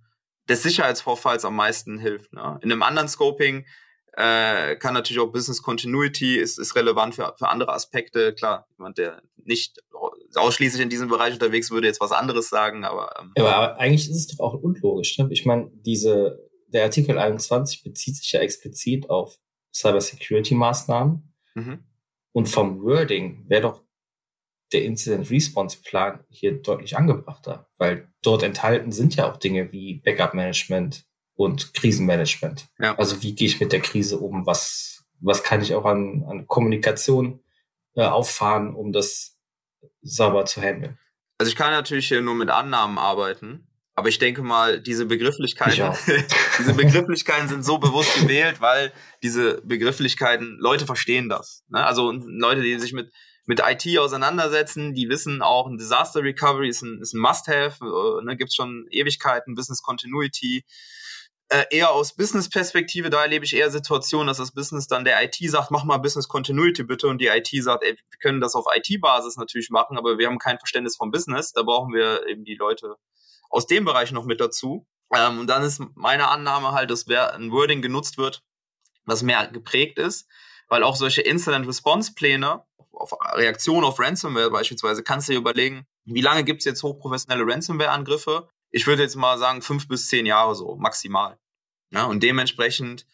des 0.48 0.62
Sicherheitsvorfalls 0.62 1.44
am 1.44 1.56
meisten 1.56 1.98
hilft. 1.98 2.32
Ne? 2.32 2.58
In 2.62 2.72
einem 2.72 2.82
anderen 2.82 3.08
Scoping 3.08 3.66
äh, 4.12 4.76
kann 4.76 4.94
natürlich 4.94 5.20
auch 5.20 5.30
Business 5.30 5.62
Continuity 5.62 6.36
ist, 6.36 6.58
ist 6.58 6.74
relevant 6.76 7.14
für, 7.14 7.34
für 7.36 7.48
andere 7.48 7.72
Aspekte. 7.72 8.34
Klar, 8.34 8.66
jemand, 8.78 8.96
der 8.96 9.22
nicht 9.36 9.78
ausschließlich 10.34 10.82
in 10.82 10.88
diesem 10.88 11.08
Bereich 11.08 11.34
unterwegs 11.34 11.70
würde 11.70 11.86
jetzt 11.86 12.00
was 12.00 12.12
anderes 12.12 12.48
sagen, 12.48 12.84
aber, 12.84 13.14
ähm, 13.20 13.32
ja, 13.36 13.46
aber 13.46 13.78
eigentlich 13.78 14.08
ist 14.08 14.16
es 14.16 14.26
doch 14.28 14.44
auch 14.44 14.54
unlogisch. 14.54 15.18
Ne? 15.18 15.28
Ich 15.30 15.44
meine, 15.44 15.70
diese 15.72 16.48
der 16.68 16.84
Artikel 16.84 17.18
21 17.18 17.82
bezieht 17.82 18.16
sich 18.16 18.32
ja 18.32 18.40
explizit 18.40 19.08
auf 19.08 19.38
Cybersecurity-Maßnahmen 19.80 21.22
mhm. 21.54 21.84
und 22.32 22.48
vom 22.48 22.82
Wording 22.82 23.44
wäre 23.48 23.62
doch 23.62 23.82
der 24.72 24.84
Incident 24.84 25.30
Response 25.30 25.78
Plan 25.82 26.24
hier 26.28 26.60
deutlich 26.60 26.96
angebrachter, 26.96 27.68
weil 27.78 28.08
dort 28.22 28.42
enthalten 28.42 28.92
sind 28.92 29.16
ja 29.16 29.30
auch 29.30 29.38
Dinge 29.38 29.72
wie 29.72 29.94
Backup 30.04 30.34
Management, 30.34 31.08
und 31.38 31.72
Krisenmanagement. 31.72 32.66
Ja. 32.80 32.98
Also 32.98 33.22
wie 33.22 33.34
gehe 33.34 33.46
ich 33.46 33.60
mit 33.60 33.72
der 33.72 33.80
Krise 33.80 34.18
um? 34.18 34.44
Was, 34.44 35.04
was 35.20 35.44
kann 35.44 35.62
ich 35.62 35.72
auch 35.72 35.84
an, 35.84 36.24
an 36.28 36.48
Kommunikation 36.48 37.40
äh, 37.94 38.02
auffahren, 38.02 38.74
um 38.74 38.92
das 38.92 39.38
sauber 40.02 40.46
zu 40.46 40.60
handeln? 40.60 40.98
Also 41.38 41.50
ich 41.50 41.56
kann 41.56 41.70
natürlich 41.70 42.08
hier 42.08 42.22
nur 42.22 42.34
mit 42.34 42.50
Annahmen 42.50 42.98
arbeiten, 42.98 43.67
aber 43.98 44.08
ich 44.08 44.20
denke 44.20 44.42
mal, 44.42 44.80
diese 44.80 45.06
Begrifflichkeiten, 45.06 45.92
diese 46.58 46.74
Begrifflichkeiten 46.74 47.48
sind 47.48 47.64
so 47.64 47.78
bewusst 47.78 48.14
gewählt, 48.20 48.60
weil 48.60 48.92
diese 49.24 49.60
Begrifflichkeiten, 49.62 50.56
Leute 50.60 50.86
verstehen 50.86 51.28
das. 51.28 51.64
Ne? 51.68 51.84
Also 51.84 52.12
Leute, 52.12 52.62
die 52.62 52.78
sich 52.78 52.92
mit 52.92 53.12
mit 53.44 53.62
IT 53.66 53.98
auseinandersetzen, 53.98 54.92
die 54.92 55.08
wissen 55.08 55.40
auch, 55.40 55.66
ein 55.66 55.78
Disaster 55.78 56.22
Recovery 56.22 56.68
ist 56.68 56.82
ein, 56.82 57.00
ist 57.00 57.14
ein 57.14 57.20
Must-Have, 57.20 57.78
äh, 57.82 58.24
ne, 58.24 58.36
gibt 58.36 58.54
schon 58.54 58.86
Ewigkeiten, 58.90 59.54
Business 59.54 59.80
Continuity, 59.80 60.66
äh, 61.50 61.64
eher 61.70 61.90
aus 61.92 62.14
Business-Perspektive, 62.14 63.10
da 63.10 63.22
erlebe 63.22 63.44
ich 63.44 63.54
eher 63.54 63.70
Situationen, 63.70 64.26
dass 64.26 64.36
das 64.36 64.52
Business 64.52 64.86
dann 64.86 65.04
der 65.04 65.22
IT 65.24 65.36
sagt, 65.50 65.70
mach 65.70 65.84
mal 65.84 65.98
Business 65.98 66.28
Continuity 66.28 66.84
bitte. 66.84 67.08
Und 67.08 67.20
die 67.20 67.28
IT 67.28 67.48
sagt, 67.62 67.82
ey, 67.84 67.92
wir 67.92 68.18
können 68.20 68.40
das 68.40 68.54
auf 68.54 68.66
IT-Basis 68.74 69.36
natürlich 69.36 69.70
machen, 69.70 69.96
aber 69.96 70.18
wir 70.18 70.26
haben 70.26 70.38
kein 70.38 70.58
Verständnis 70.58 70.96
vom 70.96 71.10
Business, 71.10 71.52
da 71.52 71.62
brauchen 71.62 71.94
wir 71.94 72.26
eben 72.26 72.44
die 72.44 72.54
Leute 72.54 72.96
aus 73.50 73.66
dem 73.66 73.84
Bereich 73.84 74.12
noch 74.12 74.24
mit 74.24 74.40
dazu. 74.40 74.86
Ähm, 75.14 75.40
und 75.40 75.46
dann 75.46 75.62
ist 75.62 75.80
meine 75.94 76.28
Annahme 76.28 76.72
halt, 76.72 76.90
dass 76.90 77.08
ein 77.08 77.50
Wording 77.50 77.80
genutzt 77.80 78.18
wird, 78.18 78.42
was 79.06 79.22
mehr 79.22 79.48
geprägt 79.48 79.98
ist, 79.98 80.28
weil 80.68 80.82
auch 80.82 80.96
solche 80.96 81.22
Incident-Response-Pläne 81.22 82.62
auf 82.92 83.12
Reaktion 83.34 83.84
auf 83.84 83.98
Ransomware 83.98 84.50
beispielsweise, 84.50 85.02
kannst 85.02 85.28
du 85.28 85.32
dir 85.32 85.38
überlegen, 85.38 85.86
wie 86.04 86.20
lange 86.20 86.44
gibt 86.44 86.60
es 86.60 86.64
jetzt 86.64 86.82
hochprofessionelle 86.82 87.46
Ransomware-Angriffe 87.46 88.48
ich 88.70 88.86
würde 88.86 89.02
jetzt 89.02 89.16
mal 89.16 89.38
sagen, 89.38 89.62
fünf 89.62 89.88
bis 89.88 90.08
zehn 90.08 90.26
Jahre 90.26 90.54
so, 90.54 90.76
maximal. 90.76 91.38
Ja, 91.90 92.04
und 92.04 92.22
dementsprechend 92.22 93.06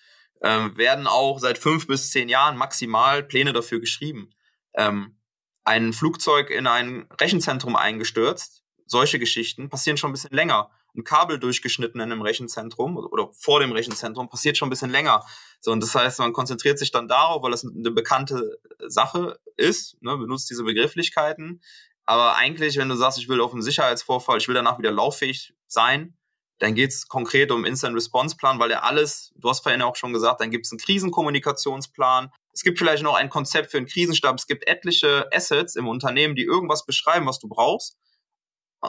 ähm, 0.42 0.76
werden 0.76 1.06
auch 1.06 1.38
seit 1.38 1.58
fünf 1.58 1.86
bis 1.86 2.10
zehn 2.10 2.28
Jahren 2.28 2.56
maximal 2.56 3.22
Pläne 3.22 3.52
dafür 3.52 3.80
geschrieben. 3.80 4.30
Ähm, 4.74 5.18
ein 5.64 5.92
Flugzeug 5.92 6.50
in 6.50 6.66
ein 6.66 7.08
Rechenzentrum 7.20 7.76
eingestürzt, 7.76 8.62
solche 8.86 9.18
Geschichten 9.18 9.70
passieren 9.70 9.96
schon 9.96 10.10
ein 10.10 10.12
bisschen 10.12 10.34
länger. 10.34 10.70
Ein 10.96 11.04
Kabel 11.04 11.40
durchgeschnitten 11.40 12.00
in 12.00 12.12
einem 12.12 12.22
Rechenzentrum 12.22 12.96
oder 12.96 13.30
vor 13.32 13.60
dem 13.60 13.72
Rechenzentrum 13.72 14.28
passiert 14.28 14.56
schon 14.56 14.68
ein 14.68 14.70
bisschen 14.70 14.90
länger. 14.90 15.24
So, 15.60 15.72
und 15.72 15.82
das 15.82 15.94
heißt, 15.94 16.20
man 16.20 16.32
konzentriert 16.32 16.78
sich 16.78 16.92
dann 16.92 17.08
darauf, 17.08 17.42
weil 17.42 17.50
das 17.50 17.64
eine 17.64 17.90
bekannte 17.90 18.60
Sache 18.86 19.40
ist, 19.56 20.00
ne, 20.02 20.16
benutzt 20.16 20.50
diese 20.50 20.62
Begrifflichkeiten, 20.62 21.62
aber 22.06 22.36
eigentlich, 22.36 22.76
wenn 22.76 22.88
du 22.88 22.96
sagst, 22.96 23.18
ich 23.18 23.28
will 23.28 23.40
auf 23.40 23.52
einen 23.52 23.62
Sicherheitsvorfall, 23.62 24.38
ich 24.38 24.48
will 24.48 24.54
danach 24.54 24.78
wieder 24.78 24.92
lauffähig 24.92 25.54
sein, 25.66 26.16
dann 26.58 26.74
geht's 26.74 27.08
konkret 27.08 27.50
um 27.50 27.64
Instant 27.64 27.96
Response 27.96 28.36
Plan, 28.36 28.58
weil 28.58 28.70
er 28.70 28.84
alles, 28.84 29.32
du 29.36 29.48
hast 29.48 29.62
vorhin 29.62 29.82
auch 29.82 29.96
schon 29.96 30.12
gesagt, 30.12 30.40
dann 30.40 30.50
gibt's 30.50 30.70
einen 30.70 30.78
Krisenkommunikationsplan. 30.78 32.30
Es 32.52 32.62
gibt 32.62 32.78
vielleicht 32.78 33.02
noch 33.02 33.14
ein 33.14 33.28
Konzept 33.28 33.70
für 33.70 33.78
einen 33.78 33.86
Krisenstab. 33.86 34.36
Es 34.36 34.46
gibt 34.46 34.66
etliche 34.68 35.28
Assets 35.32 35.74
im 35.74 35.88
Unternehmen, 35.88 36.36
die 36.36 36.44
irgendwas 36.44 36.86
beschreiben, 36.86 37.26
was 37.26 37.40
du 37.40 37.48
brauchst. 37.48 37.98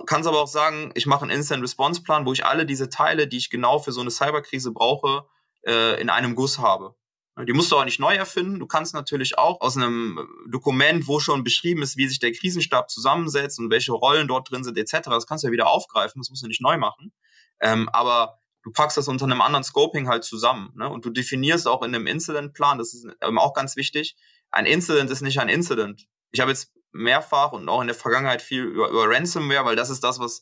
Kannst 0.05 0.27
aber 0.27 0.41
auch 0.41 0.47
sagen, 0.47 0.91
ich 0.93 1.05
mache 1.05 1.23
einen 1.23 1.31
Instant 1.31 1.63
Response 1.63 2.03
Plan, 2.03 2.25
wo 2.25 2.33
ich 2.33 2.45
alle 2.45 2.65
diese 2.65 2.89
Teile, 2.89 3.27
die 3.27 3.37
ich 3.37 3.49
genau 3.49 3.79
für 3.79 3.93
so 3.93 4.01
eine 4.01 4.11
Cyberkrise 4.11 4.71
brauche, 4.71 5.25
äh, 5.65 5.99
in 5.99 6.09
einem 6.09 6.35
Guss 6.35 6.59
habe. 6.59 6.95
Die 7.43 7.51
musst 7.51 7.69
du 7.71 7.75
auch 7.75 7.83
nicht 7.83 7.99
neu 7.99 8.15
erfinden. 8.15 8.59
Du 8.59 8.65
kannst 8.65 8.93
natürlich 8.93 9.37
auch 9.37 9.59
aus 9.59 9.75
einem 9.75 10.25
Dokument, 10.47 11.05
wo 11.07 11.19
schon 11.19 11.43
beschrieben 11.43 11.81
ist, 11.81 11.97
wie 11.97 12.07
sich 12.07 12.19
der 12.19 12.31
Krisenstab 12.31 12.89
zusammensetzt 12.89 13.59
und 13.59 13.69
welche 13.69 13.91
Rollen 13.91 14.29
dort 14.29 14.49
drin 14.49 14.63
sind, 14.63 14.77
etc., 14.77 15.09
das 15.09 15.27
kannst 15.27 15.43
du 15.43 15.47
ja 15.49 15.51
wieder 15.51 15.67
aufgreifen, 15.67 16.21
das 16.21 16.29
musst 16.29 16.43
du 16.43 16.47
nicht 16.47 16.61
neu 16.61 16.77
machen. 16.77 17.11
Ähm, 17.59 17.89
aber 17.89 18.39
du 18.63 18.71
packst 18.71 18.95
das 18.95 19.09
unter 19.09 19.25
einem 19.25 19.41
anderen 19.41 19.65
Scoping 19.65 20.07
halt 20.07 20.23
zusammen. 20.23 20.71
Ne? 20.75 20.89
Und 20.89 21.03
du 21.03 21.09
definierst 21.09 21.67
auch 21.67 21.83
in 21.83 21.93
einem 21.93 22.07
Incident-Plan, 22.07 22.77
das 22.77 22.93
ist 22.93 23.07
ähm, 23.21 23.37
auch 23.37 23.53
ganz 23.53 23.75
wichtig, 23.75 24.15
ein 24.51 24.65
Incident 24.65 25.11
ist 25.11 25.21
nicht 25.21 25.39
ein 25.39 25.49
Incident. 25.49 26.07
Ich 26.31 26.39
habe 26.39 26.51
jetzt 26.51 26.71
mehrfach 26.93 27.51
und 27.51 27.67
auch 27.67 27.81
in 27.81 27.87
der 27.87 27.95
Vergangenheit 27.95 28.41
viel 28.41 28.63
über, 28.63 28.89
über 28.89 29.09
Ransomware, 29.09 29.65
weil 29.65 29.75
das 29.75 29.89
ist 29.89 30.03
das, 30.03 30.19
was 30.19 30.41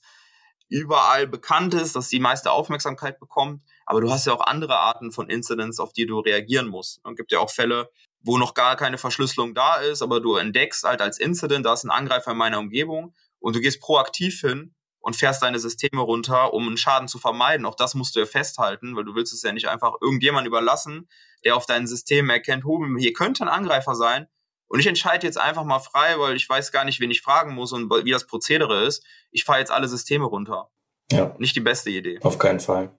überall 0.69 1.27
bekannt 1.27 1.73
ist, 1.73 1.95
dass 1.95 2.09
die 2.09 2.19
meiste 2.19 2.51
Aufmerksamkeit 2.51 3.19
bekommt. 3.19 3.63
Aber 3.85 4.01
du 4.01 4.11
hast 4.11 4.25
ja 4.25 4.33
auch 4.33 4.45
andere 4.45 4.77
Arten 4.77 5.11
von 5.11 5.29
Incidents, 5.29 5.79
auf 5.79 5.93
die 5.93 6.05
du 6.05 6.19
reagieren 6.19 6.67
musst. 6.67 7.01
Es 7.03 7.15
gibt 7.15 7.31
ja 7.31 7.39
auch 7.39 7.49
Fälle, 7.49 7.89
wo 8.21 8.37
noch 8.37 8.53
gar 8.53 8.75
keine 8.75 8.97
Verschlüsselung 8.97 9.53
da 9.53 9.75
ist, 9.75 10.01
aber 10.01 10.21
du 10.21 10.35
entdeckst 10.35 10.83
halt 10.83 11.01
als 11.01 11.19
Incident, 11.19 11.65
da 11.65 11.73
ist 11.73 11.83
ein 11.83 11.91
Angreifer 11.91 12.31
in 12.31 12.37
meiner 12.37 12.59
Umgebung 12.59 13.13
und 13.39 13.55
du 13.55 13.59
gehst 13.59 13.81
proaktiv 13.81 14.39
hin 14.39 14.73
und 14.99 15.17
fährst 15.17 15.43
deine 15.43 15.59
Systeme 15.59 16.01
runter, 16.01 16.53
um 16.53 16.65
einen 16.65 16.77
Schaden 16.77 17.09
zu 17.09 17.19
vermeiden. 17.19 17.65
Auch 17.65 17.75
das 17.75 17.93
musst 17.93 18.15
du 18.15 18.21
ja 18.21 18.25
festhalten, 18.25 18.95
weil 18.95 19.03
du 19.03 19.15
willst 19.15 19.33
es 19.33 19.41
ja 19.43 19.51
nicht 19.51 19.67
einfach 19.67 19.95
irgendjemand 20.01 20.47
überlassen, 20.47 21.09
der 21.43 21.57
auf 21.57 21.65
deinem 21.65 21.87
System 21.87 22.29
erkennt, 22.29 22.63
oh, 22.63 22.85
hier 22.97 23.11
könnte 23.11 23.43
ein 23.43 23.49
Angreifer 23.49 23.95
sein. 23.95 24.27
Und 24.67 24.79
ich 24.79 24.87
entscheide 24.87 25.27
jetzt 25.27 25.37
einfach 25.37 25.65
mal 25.65 25.79
frei, 25.79 26.17
weil 26.17 26.37
ich 26.37 26.47
weiß 26.47 26.71
gar 26.71 26.85
nicht, 26.85 27.01
wen 27.01 27.11
ich 27.11 27.21
fragen 27.21 27.53
muss 27.53 27.73
und 27.73 27.91
wie 28.05 28.11
das 28.11 28.25
Prozedere 28.25 28.85
ist. 28.85 29.05
Ich 29.29 29.43
fahre 29.43 29.59
jetzt 29.59 29.71
alle 29.71 29.89
Systeme 29.89 30.25
runter. 30.25 30.71
Ja. 31.11 31.35
Nicht 31.37 31.55
die 31.55 31.59
beste 31.59 31.89
Idee. 31.89 32.19
Auf 32.21 32.39
keinen 32.39 32.61
Fall. 32.61 32.97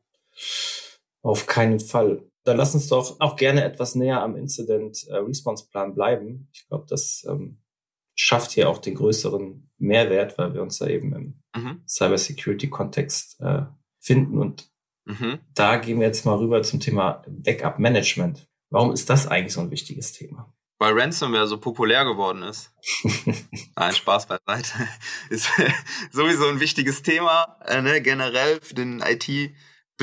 Auf 1.23 1.47
keinen 1.47 1.81
Fall. 1.81 2.29
Dann 2.45 2.59
lass 2.59 2.75
uns 2.75 2.89
doch 2.89 3.19
auch 3.21 3.37
gerne 3.37 3.65
etwas 3.65 3.95
näher 3.95 4.23
am 4.23 4.37
Incident 4.37 5.07
äh, 5.09 5.17
Response 5.17 5.67
Plan 5.71 5.95
bleiben. 5.95 6.49
Ich 6.53 6.67
glaube, 6.69 6.85
das 6.89 7.27
ähm, 7.29 7.63
schafft 8.15 8.53
hier 8.53 8.69
auch 8.69 8.79
den 8.79 8.95
größeren 8.95 9.71
Mehrwert, 9.79 10.37
weil 10.39 10.55
wir 10.55 10.63
uns 10.63 10.79
da 10.79 10.87
eben 10.87 11.15
im 11.15 11.41
mhm. 11.57 11.83
Cybersecurity 11.89 12.69
Kontext 12.69 13.41
äh, 13.41 13.63
finden. 14.01 14.39
Und 14.39 14.71
mhm. 15.07 15.39
da 15.55 15.77
gehen 15.77 16.01
wir 16.01 16.07
jetzt 16.07 16.27
mal 16.27 16.37
rüber 16.37 16.63
zum 16.63 16.81
Thema 16.81 17.23
Backup 17.27 17.79
Management. 17.79 18.47
Warum 18.71 18.93
ist 18.93 19.09
das 19.09 19.27
eigentlich 19.27 19.55
so 19.55 19.61
ein 19.61 19.71
wichtiges 19.71 20.13
Thema? 20.13 20.53
Weil 20.79 20.99
Ransomware 20.99 21.47
so 21.47 21.59
populär 21.59 22.05
geworden 22.05 22.43
ist. 22.43 22.73
Nein, 23.77 23.95
Spaß 23.95 24.27
beiseite. 24.27 24.89
Ist 25.31 25.49
sowieso 26.11 26.49
ein 26.49 26.61
wichtiges 26.61 27.03
Thema, 27.03 27.59
äh, 27.65 27.81
ne, 27.81 28.03
generell 28.03 28.61
für 28.61 28.75
den 28.75 29.01
IT- 29.01 29.55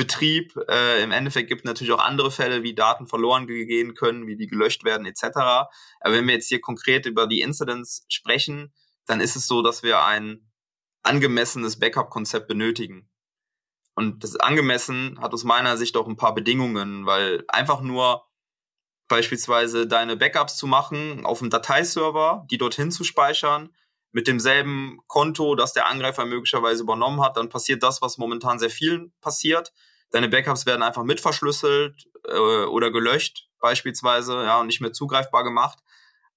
Betrieb. 0.02 0.56
Äh, 0.68 1.00
Im 1.04 1.12
Endeffekt 1.12 1.48
gibt 1.48 1.60
es 1.60 1.64
natürlich 1.64 1.92
auch 1.92 2.02
andere 2.02 2.32
Fälle, 2.32 2.64
wie 2.64 2.74
Daten 2.74 3.06
verloren 3.06 3.46
gehen 3.46 3.94
können, 3.94 4.26
wie 4.26 4.34
die 4.34 4.48
gelöscht 4.48 4.82
werden 4.82 5.06
etc. 5.06 5.22
Aber 5.36 6.14
wenn 6.14 6.26
wir 6.26 6.34
jetzt 6.34 6.48
hier 6.48 6.60
konkret 6.60 7.06
über 7.06 7.28
die 7.28 7.40
Incidents 7.40 8.04
sprechen, 8.08 8.72
dann 9.06 9.20
ist 9.20 9.36
es 9.36 9.46
so, 9.46 9.62
dass 9.62 9.84
wir 9.84 10.04
ein 10.04 10.50
angemessenes 11.04 11.78
Backup-Konzept 11.78 12.48
benötigen. 12.48 13.08
Und 13.94 14.24
das 14.24 14.34
angemessen 14.34 15.20
hat 15.20 15.34
aus 15.34 15.44
meiner 15.44 15.76
Sicht 15.76 15.96
auch 15.96 16.08
ein 16.08 16.16
paar 16.16 16.34
Bedingungen, 16.34 17.06
weil 17.06 17.44
einfach 17.46 17.80
nur 17.80 18.24
beispielsweise 19.06 19.86
deine 19.86 20.16
Backups 20.16 20.56
zu 20.56 20.66
machen 20.66 21.24
auf 21.24 21.42
einem 21.42 21.50
Dateiserver, 21.50 22.44
die 22.50 22.58
dorthin 22.58 22.90
zu 22.90 23.04
speichern, 23.04 23.70
mit 24.10 24.26
demselben 24.26 24.98
Konto, 25.06 25.54
das 25.54 25.74
der 25.74 25.86
Angreifer 25.86 26.24
möglicherweise 26.24 26.82
übernommen 26.82 27.22
hat, 27.22 27.36
dann 27.36 27.48
passiert 27.48 27.84
das, 27.84 28.02
was 28.02 28.18
momentan 28.18 28.58
sehr 28.58 28.70
vielen 28.70 29.12
passiert. 29.20 29.72
Deine 30.12 30.28
Backups 30.28 30.66
werden 30.66 30.82
einfach 30.82 31.02
mitverschlüsselt 31.02 32.06
äh, 32.28 32.36
oder 32.36 32.90
gelöscht 32.90 33.48
beispielsweise, 33.60 34.44
ja, 34.44 34.60
und 34.60 34.66
nicht 34.66 34.80
mehr 34.80 34.92
zugreifbar 34.92 35.44
gemacht. 35.44 35.78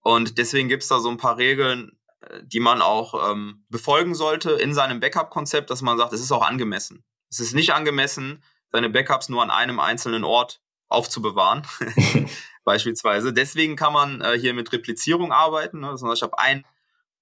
Und 0.01 0.37
deswegen 0.37 0.69
gibt's 0.69 0.87
da 0.87 0.99
so 0.99 1.09
ein 1.09 1.17
paar 1.17 1.37
Regeln, 1.37 1.99
äh, 2.21 2.39
die 2.43 2.59
man 2.59 2.81
auch 2.81 3.31
ähm, 3.31 3.65
befolgen 3.69 4.15
sollte 4.15 4.51
in 4.51 4.73
seinem 4.73 4.99
Backup-Konzept, 4.99 5.69
dass 5.69 5.81
man 5.81 5.97
sagt, 5.97 6.13
es 6.13 6.21
ist 6.21 6.31
auch 6.31 6.45
angemessen. 6.45 7.03
Es 7.29 7.39
ist 7.39 7.53
nicht 7.53 7.73
angemessen, 7.73 8.43
seine 8.71 8.89
Backups 8.89 9.29
nur 9.29 9.43
an 9.43 9.51
einem 9.51 9.79
einzelnen 9.79 10.23
Ort 10.23 10.61
aufzubewahren, 10.87 11.63
beispielsweise. 12.63 13.33
Deswegen 13.33 13.75
kann 13.75 13.93
man 13.93 14.21
äh, 14.21 14.37
hier 14.39 14.53
mit 14.53 14.71
Replizierung 14.71 15.31
arbeiten. 15.31 15.81
Ne? 15.81 15.89
Das 15.91 16.03
heißt, 16.03 16.17
ich 16.17 16.23
habe 16.23 16.39
ein 16.39 16.65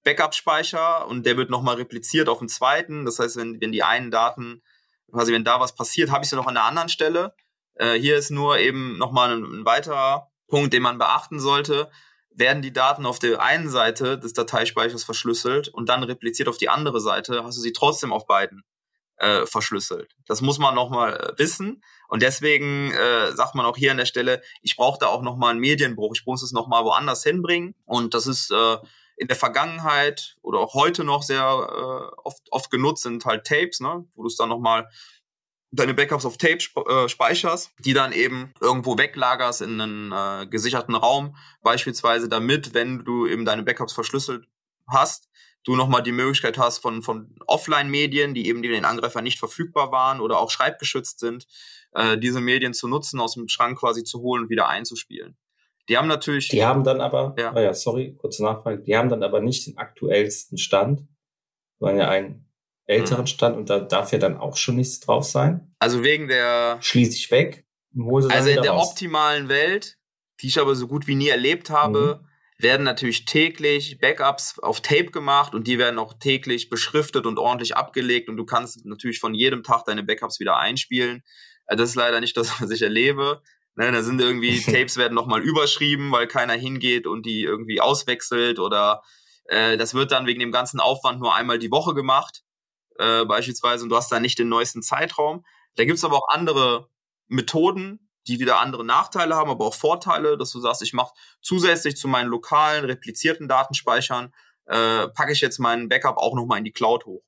Backup-Speicher 0.04 1.08
und 1.08 1.24
der 1.26 1.36
wird 1.36 1.50
nochmal 1.50 1.76
repliziert 1.76 2.28
auf 2.28 2.38
den 2.38 2.48
zweiten. 2.48 3.04
Das 3.04 3.18
heißt, 3.18 3.36
wenn, 3.36 3.60
wenn 3.60 3.72
die 3.72 3.82
einen 3.82 4.10
Daten, 4.10 4.62
quasi 5.10 5.32
wenn 5.32 5.44
da 5.44 5.60
was 5.60 5.74
passiert, 5.74 6.10
habe 6.10 6.24
ich 6.24 6.30
sie 6.30 6.36
noch 6.36 6.46
an 6.46 6.56
einer 6.56 6.66
anderen 6.66 6.88
Stelle. 6.88 7.34
Äh, 7.74 7.94
hier 7.94 8.16
ist 8.16 8.30
nur 8.30 8.58
eben 8.58 8.98
nochmal 8.98 9.32
ein, 9.32 9.42
ein 9.42 9.64
weiterer 9.64 10.30
Punkt, 10.48 10.72
den 10.72 10.82
man 10.82 10.98
beachten 10.98 11.40
sollte. 11.40 11.90
Werden 12.30 12.62
die 12.62 12.72
Daten 12.72 13.06
auf 13.06 13.18
der 13.18 13.40
einen 13.40 13.68
Seite 13.68 14.18
des 14.18 14.32
Dateispeichers 14.32 15.04
verschlüsselt 15.04 15.68
und 15.68 15.88
dann 15.88 16.02
repliziert 16.02 16.48
auf 16.48 16.58
die 16.58 16.68
andere 16.68 17.00
Seite, 17.00 17.44
hast 17.44 17.56
du 17.56 17.62
sie 17.62 17.72
trotzdem 17.72 18.12
auf 18.12 18.26
beiden 18.26 18.64
äh, 19.18 19.46
verschlüsselt. 19.46 20.14
Das 20.26 20.40
muss 20.40 20.58
man 20.58 20.74
nochmal 20.74 21.14
äh, 21.14 21.38
wissen. 21.38 21.82
Und 22.08 22.22
deswegen 22.22 22.90
äh, 22.92 23.32
sagt 23.32 23.54
man 23.54 23.66
auch 23.66 23.76
hier 23.76 23.92
an 23.92 23.96
der 23.96 24.06
Stelle, 24.06 24.42
ich 24.62 24.76
brauche 24.76 24.98
da 24.98 25.06
auch 25.06 25.22
nochmal 25.22 25.50
einen 25.50 25.60
Medienbruch. 25.60 26.12
Ich 26.16 26.26
muss 26.26 26.42
es 26.42 26.52
nochmal 26.52 26.84
woanders 26.84 27.22
hinbringen. 27.22 27.74
Und 27.84 28.14
das 28.14 28.26
ist 28.26 28.50
äh, 28.50 28.76
in 29.16 29.28
der 29.28 29.36
Vergangenheit 29.36 30.36
oder 30.42 30.58
auch 30.60 30.74
heute 30.74 31.04
noch 31.04 31.22
sehr 31.22 31.42
äh, 31.42 32.20
oft, 32.24 32.42
oft 32.50 32.70
genutzt 32.70 33.04
sind 33.04 33.24
halt 33.24 33.46
Tapes, 33.46 33.80
ne? 33.80 34.06
wo 34.14 34.22
du 34.22 34.28
es 34.28 34.36
dann 34.36 34.48
nochmal 34.48 34.88
deine 35.74 35.94
Backups 35.94 36.24
auf 36.24 36.38
Tape 36.38 36.58
äh, 36.88 37.08
speicherst, 37.08 37.72
die 37.80 37.94
dann 37.94 38.12
eben 38.12 38.52
irgendwo 38.60 38.96
weglagerst 38.96 39.62
in 39.62 39.80
einen 39.80 40.12
äh, 40.12 40.46
gesicherten 40.46 40.94
Raum, 40.94 41.36
beispielsweise 41.62 42.28
damit, 42.28 42.74
wenn 42.74 43.04
du 43.04 43.26
eben 43.26 43.44
deine 43.44 43.62
Backups 43.62 43.92
verschlüsselt 43.92 44.46
hast, 44.88 45.28
du 45.64 45.76
nochmal 45.76 46.02
die 46.02 46.12
Möglichkeit 46.12 46.58
hast 46.58 46.78
von, 46.78 47.02
von 47.02 47.34
Offline-Medien, 47.46 48.34
die 48.34 48.46
eben 48.46 48.62
den 48.62 48.84
Angreifern 48.84 49.24
nicht 49.24 49.38
verfügbar 49.38 49.90
waren 49.90 50.20
oder 50.20 50.38
auch 50.38 50.50
schreibgeschützt 50.50 51.18
sind, 51.18 51.46
äh, 51.92 52.18
diese 52.18 52.40
Medien 52.40 52.74
zu 52.74 52.86
nutzen, 52.86 53.20
aus 53.20 53.34
dem 53.34 53.48
Schrank 53.48 53.78
quasi 53.78 54.04
zu 54.04 54.20
holen 54.20 54.44
und 54.44 54.50
wieder 54.50 54.68
einzuspielen. 54.68 55.36
Die 55.88 55.98
haben 55.98 56.08
natürlich. 56.08 56.48
Die 56.48 56.64
haben 56.64 56.84
dann 56.84 57.00
aber, 57.00 57.34
ja, 57.38 57.52
oh 57.54 57.58
ja 57.58 57.74
sorry, 57.74 58.14
kurze 58.16 58.42
Nachfrage, 58.42 58.82
die 58.82 58.96
haben 58.96 59.08
dann 59.08 59.22
aber 59.22 59.40
nicht 59.40 59.66
den 59.66 59.76
aktuellsten 59.76 60.58
Stand, 60.58 61.06
sondern 61.78 61.98
ja 61.98 62.08
einen 62.08 62.48
älteren 62.86 63.22
mhm. 63.22 63.28
Stand 63.28 63.56
und 63.56 63.70
da 63.70 63.80
darf 63.80 64.12
ja 64.12 64.18
dann 64.18 64.36
auch 64.36 64.56
schon 64.56 64.76
nichts 64.76 65.00
drauf 65.00 65.24
sein. 65.24 65.74
Also 65.78 66.02
wegen 66.02 66.28
der. 66.28 66.78
Schließe 66.80 67.16
ich 67.16 67.30
weg. 67.30 67.66
Also 68.28 68.48
in 68.48 68.62
der 68.62 68.72
raus. 68.72 68.90
optimalen 68.90 69.48
Welt, 69.48 69.98
die 70.40 70.48
ich 70.48 70.58
aber 70.58 70.74
so 70.74 70.88
gut 70.88 71.06
wie 71.06 71.14
nie 71.14 71.28
erlebt 71.28 71.70
habe, 71.70 72.20
mhm 72.20 72.28
werden 72.58 72.84
natürlich 72.84 73.24
täglich 73.24 73.98
Backups 73.98 74.58
auf 74.58 74.80
Tape 74.80 75.10
gemacht 75.10 75.54
und 75.54 75.66
die 75.66 75.78
werden 75.78 75.98
auch 75.98 76.14
täglich 76.14 76.68
beschriftet 76.68 77.26
und 77.26 77.38
ordentlich 77.38 77.76
abgelegt 77.76 78.28
und 78.28 78.36
du 78.36 78.44
kannst 78.44 78.84
natürlich 78.84 79.18
von 79.18 79.34
jedem 79.34 79.62
Tag 79.62 79.84
deine 79.84 80.02
Backups 80.02 80.40
wieder 80.40 80.58
einspielen. 80.58 81.22
Äh, 81.66 81.76
das 81.76 81.90
ist 81.90 81.96
leider 81.96 82.20
nicht 82.20 82.36
das, 82.36 82.50
was 82.60 82.70
ich 82.70 82.82
erlebe. 82.82 83.42
Ne, 83.76 83.90
da 83.90 84.02
sind 84.02 84.20
irgendwie 84.20 84.60
Tapes 84.64 84.96
werden 84.96 85.14
nochmal 85.14 85.42
überschrieben, 85.42 86.12
weil 86.12 86.26
keiner 86.28 86.54
hingeht 86.54 87.06
und 87.06 87.26
die 87.26 87.42
irgendwie 87.42 87.80
auswechselt 87.80 88.58
oder 88.58 89.02
äh, 89.46 89.76
das 89.76 89.94
wird 89.94 90.12
dann 90.12 90.26
wegen 90.26 90.40
dem 90.40 90.52
ganzen 90.52 90.80
Aufwand 90.80 91.20
nur 91.20 91.34
einmal 91.34 91.58
die 91.58 91.70
Woche 91.70 91.94
gemacht, 91.94 92.42
äh, 92.98 93.24
beispielsweise, 93.24 93.84
und 93.84 93.90
du 93.90 93.96
hast 93.96 94.10
da 94.12 94.20
nicht 94.20 94.38
den 94.38 94.48
neuesten 94.48 94.82
Zeitraum. 94.82 95.44
Da 95.76 95.84
gibt's 95.84 96.04
aber 96.04 96.16
auch 96.16 96.28
andere 96.28 96.88
Methoden, 97.26 98.10
die 98.26 98.38
wieder 98.38 98.60
andere 98.60 98.84
Nachteile 98.84 99.34
haben, 99.34 99.50
aber 99.50 99.66
auch 99.66 99.74
Vorteile, 99.74 100.38
dass 100.38 100.50
du 100.50 100.60
sagst, 100.60 100.82
ich 100.82 100.92
mache 100.92 101.12
zusätzlich 101.42 101.96
zu 101.96 102.08
meinen 102.08 102.28
lokalen 102.28 102.84
replizierten 102.84 103.48
Datenspeichern, 103.48 104.32
äh, 104.66 105.08
packe 105.08 105.32
ich 105.32 105.40
jetzt 105.40 105.58
meinen 105.58 105.88
Backup 105.88 106.16
auch 106.16 106.34
nochmal 106.34 106.58
in 106.58 106.64
die 106.64 106.72
Cloud 106.72 107.04
hoch. 107.04 107.22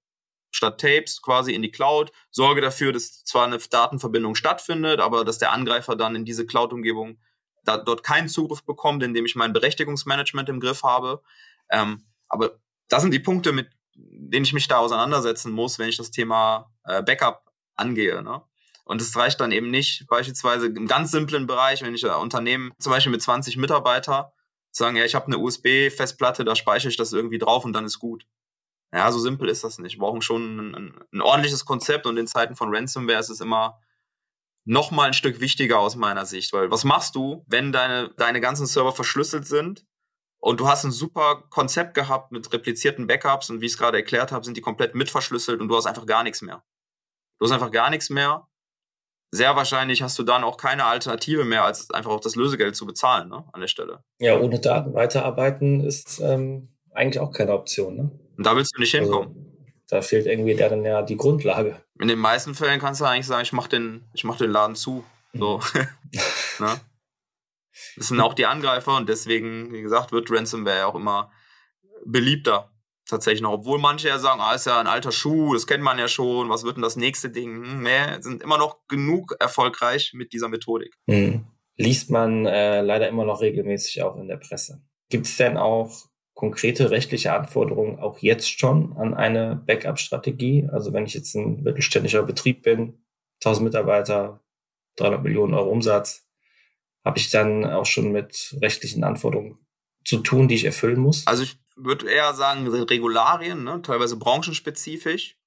Statt 0.56 0.80
Tapes 0.80 1.20
quasi 1.20 1.52
in 1.52 1.60
die 1.60 1.70
Cloud, 1.70 2.12
sorge 2.30 2.62
dafür, 2.62 2.92
dass 2.92 3.24
zwar 3.24 3.44
eine 3.44 3.58
Datenverbindung 3.58 4.34
stattfindet, 4.34 5.00
aber 5.00 5.24
dass 5.24 5.38
der 5.38 5.52
Angreifer 5.52 5.96
dann 5.96 6.16
in 6.16 6.24
diese 6.24 6.46
Cloud-Umgebung 6.46 7.18
da, 7.64 7.76
dort 7.76 8.02
keinen 8.02 8.28
Zugriff 8.28 8.64
bekommt, 8.64 9.02
indem 9.02 9.26
ich 9.26 9.36
mein 9.36 9.52
Berechtigungsmanagement 9.52 10.48
im 10.48 10.60
Griff 10.60 10.82
habe. 10.82 11.22
Ähm, 11.70 12.06
aber 12.28 12.58
das 12.88 13.02
sind 13.02 13.12
die 13.12 13.18
Punkte, 13.18 13.52
mit 13.52 13.68
denen 13.94 14.44
ich 14.44 14.54
mich 14.54 14.66
da 14.66 14.78
auseinandersetzen 14.78 15.52
muss, 15.52 15.78
wenn 15.78 15.90
ich 15.90 15.98
das 15.98 16.10
Thema 16.10 16.72
äh, 16.84 17.02
Backup 17.02 17.52
angehe. 17.74 18.22
Ne? 18.22 18.42
Und 18.84 19.02
es 19.02 19.14
reicht 19.14 19.40
dann 19.40 19.52
eben 19.52 19.70
nicht, 19.70 20.06
beispielsweise 20.08 20.68
im 20.68 20.86
ganz 20.86 21.10
simplen 21.10 21.46
Bereich, 21.46 21.82
wenn 21.82 21.94
ich 21.94 22.08
ein 22.08 22.20
Unternehmen 22.20 22.72
zum 22.78 22.92
Beispiel 22.92 23.12
mit 23.12 23.20
20 23.20 23.58
Mitarbeiter 23.58 24.32
sagen, 24.70 24.96
ja, 24.96 25.04
ich 25.04 25.14
habe 25.14 25.26
eine 25.26 25.38
USB-Festplatte, 25.38 26.44
da 26.44 26.56
speichere 26.56 26.88
ich 26.88 26.96
das 26.96 27.12
irgendwie 27.12 27.38
drauf 27.38 27.64
und 27.64 27.74
dann 27.74 27.84
ist 27.84 27.98
gut. 27.98 28.26
Ja, 28.92 29.10
so 29.10 29.18
simpel 29.18 29.48
ist 29.48 29.64
das 29.64 29.78
nicht. 29.78 29.96
Wir 29.96 30.00
brauchen 30.00 30.22
schon 30.22 30.58
ein, 30.58 30.94
ein, 31.12 31.20
ordentliches 31.20 31.64
Konzept 31.64 32.06
und 32.06 32.16
in 32.16 32.26
Zeiten 32.26 32.56
von 32.56 32.74
Ransomware 32.74 33.18
ist 33.18 33.30
es 33.30 33.40
immer 33.40 33.80
noch 34.64 34.90
mal 34.90 35.08
ein 35.08 35.12
Stück 35.12 35.40
wichtiger 35.40 35.78
aus 35.78 35.96
meiner 35.96 36.26
Sicht, 36.26 36.52
weil 36.52 36.70
was 36.70 36.84
machst 36.84 37.14
du, 37.14 37.44
wenn 37.46 37.72
deine, 37.72 38.10
deine 38.16 38.40
ganzen 38.40 38.66
Server 38.66 38.92
verschlüsselt 38.92 39.46
sind 39.46 39.84
und 40.38 40.60
du 40.60 40.68
hast 40.68 40.84
ein 40.84 40.92
super 40.92 41.44
Konzept 41.50 41.94
gehabt 41.94 42.32
mit 42.32 42.52
replizierten 42.52 43.06
Backups 43.06 43.50
und 43.50 43.60
wie 43.60 43.66
ich 43.66 43.72
es 43.72 43.78
gerade 43.78 43.98
erklärt 43.98 44.32
habe, 44.32 44.44
sind 44.44 44.56
die 44.56 44.62
komplett 44.62 44.94
mitverschlüsselt 44.94 45.60
und 45.60 45.68
du 45.68 45.76
hast 45.76 45.86
einfach 45.86 46.06
gar 46.06 46.22
nichts 46.22 46.42
mehr. 46.42 46.64
Du 47.38 47.44
hast 47.44 47.52
einfach 47.52 47.70
gar 47.70 47.90
nichts 47.90 48.10
mehr 48.10 48.48
sehr 49.30 49.56
wahrscheinlich 49.56 50.02
hast 50.02 50.18
du 50.18 50.22
dann 50.22 50.44
auch 50.44 50.56
keine 50.56 50.84
Alternative 50.84 51.44
mehr, 51.44 51.64
als 51.64 51.90
einfach 51.90 52.10
auch 52.10 52.20
das 52.20 52.36
Lösegeld 52.36 52.76
zu 52.76 52.86
bezahlen 52.86 53.28
ne, 53.28 53.44
an 53.52 53.60
der 53.60 53.68
Stelle. 53.68 54.02
Ja, 54.18 54.38
ohne 54.38 54.58
Daten 54.58 54.94
weiterarbeiten 54.94 55.80
ist 55.80 56.20
ähm, 56.20 56.68
eigentlich 56.92 57.20
auch 57.20 57.32
keine 57.32 57.52
Option. 57.52 57.96
Ne? 57.96 58.10
Und 58.36 58.46
da 58.46 58.56
willst 58.56 58.74
du 58.76 58.80
nicht 58.80 58.94
also, 58.94 59.12
hinkommen. 59.12 59.72
Da 59.88 60.02
fehlt 60.02 60.26
irgendwie 60.26 60.54
dann 60.54 60.84
ja 60.84 61.02
die 61.02 61.16
Grundlage. 61.16 61.80
In 62.00 62.08
den 62.08 62.18
meisten 62.18 62.54
Fällen 62.54 62.80
kannst 62.80 63.00
du 63.00 63.04
eigentlich 63.04 63.26
sagen, 63.26 63.42
ich 63.42 63.52
mach 63.52 63.68
den, 63.68 64.04
ich 64.14 64.24
mach 64.24 64.36
den 64.36 64.50
Laden 64.50 64.76
zu. 64.76 65.04
So. 65.32 65.60
ne? 66.58 66.80
Das 67.96 68.08
sind 68.08 68.20
auch 68.20 68.34
die 68.34 68.46
Angreifer 68.46 68.96
und 68.96 69.08
deswegen, 69.08 69.72
wie 69.72 69.82
gesagt, 69.82 70.12
wird 70.12 70.30
Ransomware 70.30 70.78
ja 70.78 70.86
auch 70.86 70.94
immer 70.94 71.30
beliebter 72.04 72.70
tatsächlich 73.08 73.42
noch, 73.42 73.52
obwohl 73.52 73.78
manche 73.78 74.08
ja 74.08 74.18
sagen, 74.18 74.40
ah, 74.40 74.54
ist 74.54 74.66
ja 74.66 74.80
ein 74.80 74.86
alter 74.86 75.12
Schuh, 75.12 75.54
das 75.54 75.66
kennt 75.66 75.82
man 75.82 75.98
ja 75.98 76.08
schon, 76.08 76.48
was 76.48 76.64
wird 76.64 76.76
denn 76.76 76.82
das 76.82 76.96
nächste 76.96 77.30
Ding? 77.30 77.62
Hm, 77.64 77.82
nee, 77.82 78.20
sind 78.20 78.42
immer 78.42 78.58
noch 78.58 78.86
genug 78.88 79.36
erfolgreich 79.38 80.12
mit 80.14 80.32
dieser 80.32 80.48
Methodik. 80.48 80.94
Hm. 81.08 81.46
Liest 81.76 82.10
man 82.10 82.46
äh, 82.46 82.80
leider 82.80 83.08
immer 83.08 83.24
noch 83.24 83.40
regelmäßig 83.40 84.02
auch 84.02 84.16
in 84.16 84.28
der 84.28 84.38
Presse. 84.38 84.82
Gibt 85.08 85.26
es 85.26 85.36
denn 85.36 85.56
auch 85.56 86.06
konkrete 86.36 86.90
rechtliche 86.90 87.32
Anforderungen 87.32 87.98
auch 87.98 88.18
jetzt 88.18 88.60
schon 88.60 88.94
an 88.98 89.14
eine 89.14 89.56
Backup-Strategie? 89.66 90.68
Also 90.70 90.92
wenn 90.92 91.06
ich 91.06 91.14
jetzt 91.14 91.34
ein 91.34 91.62
mittelständischer 91.62 92.22
Betrieb 92.22 92.62
bin, 92.62 93.02
1000 93.40 93.64
Mitarbeiter, 93.64 94.44
300 94.96 95.22
Millionen 95.22 95.54
Euro 95.54 95.70
Umsatz, 95.70 96.28
habe 97.04 97.18
ich 97.18 97.30
dann 97.30 97.64
auch 97.64 97.86
schon 97.86 98.12
mit 98.12 98.54
rechtlichen 98.60 99.02
Anforderungen 99.02 99.58
zu 100.04 100.18
tun, 100.18 100.46
die 100.46 100.56
ich 100.56 100.66
erfüllen 100.66 101.00
muss? 101.00 101.26
Also 101.26 101.42
ich 101.42 101.56
würde 101.74 102.10
eher 102.10 102.34
sagen, 102.34 102.68
Regularien, 102.68 103.64
ne, 103.64 103.80
teilweise 103.80 104.16
branchenspezifisch, 104.16 105.38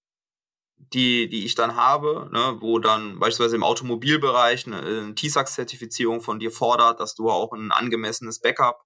die, 0.78 1.30
die 1.30 1.46
ich 1.46 1.54
dann 1.54 1.76
habe, 1.76 2.30
ne, 2.34 2.58
wo 2.62 2.80
dann 2.80 3.20
beispielsweise 3.20 3.58
im 3.58 3.64
Automobilbereich 3.64 4.66
eine, 4.66 4.80
eine 4.80 5.14
TISAX-Zertifizierung 5.14 6.22
von 6.22 6.40
dir 6.40 6.50
fordert, 6.50 7.00
dass 7.00 7.14
du 7.14 7.30
auch 7.30 7.54
ein 7.54 7.72
angemessenes 7.72 8.40
Backup 8.40 8.84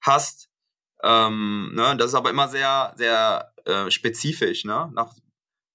hast. 0.00 0.48
Ähm, 1.02 1.72
ne, 1.74 1.96
das 1.96 2.08
ist 2.08 2.14
aber 2.14 2.30
immer 2.30 2.48
sehr, 2.48 2.94
sehr 2.96 3.52
äh, 3.64 3.90
spezifisch. 3.90 4.64
Ne? 4.64 4.90
Nach 4.94 5.14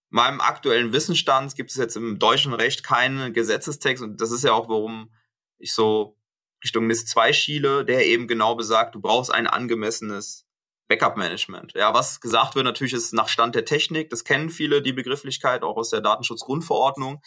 meinem 0.09 0.41
aktuellen 0.41 0.93
Wissensstand 0.93 1.55
gibt 1.55 1.71
es 1.71 1.77
jetzt 1.77 1.97
im 1.97 2.17
deutschen 2.17 2.53
Recht 2.53 2.83
keinen 2.83 3.33
Gesetzestext 3.33 4.03
und 4.03 4.21
das 4.21 4.31
ist 4.31 4.43
ja 4.43 4.53
auch, 4.53 4.69
warum 4.69 5.11
ich 5.57 5.73
so 5.73 6.17
Richtung 6.63 6.87
NIS 6.87 7.05
2 7.05 7.33
schiele, 7.33 7.85
der 7.85 8.05
eben 8.05 8.27
genau 8.27 8.55
besagt, 8.55 8.95
du 8.95 9.01
brauchst 9.01 9.31
ein 9.31 9.47
angemessenes 9.47 10.45
Backup-Management. 10.87 11.73
Ja, 11.75 11.93
was 11.93 12.21
gesagt 12.21 12.55
wird 12.55 12.65
natürlich 12.65 12.93
ist 12.93 13.13
nach 13.13 13.27
Stand 13.27 13.55
der 13.55 13.65
Technik. 13.65 14.09
Das 14.09 14.23
kennen 14.23 14.49
viele, 14.49 14.81
die 14.81 14.93
Begrifflichkeit, 14.93 15.63
auch 15.63 15.75
aus 15.75 15.89
der 15.89 16.01
Datenschutzgrundverordnung. 16.01 17.21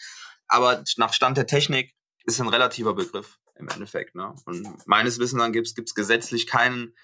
Aber 0.48 0.82
nach 0.96 1.12
Stand 1.12 1.36
der 1.36 1.46
Technik 1.46 1.94
ist 2.24 2.40
ein 2.40 2.48
relativer 2.48 2.94
Begriff 2.94 3.38
im 3.56 3.68
Endeffekt. 3.68 4.14
Ne? 4.14 4.34
Und 4.46 4.86
meines 4.86 5.18
Wissens 5.18 5.40
dann 5.40 5.52
gibt 5.52 5.68
es 5.68 5.94
gesetzlich 5.94 6.46
keinen 6.46 6.94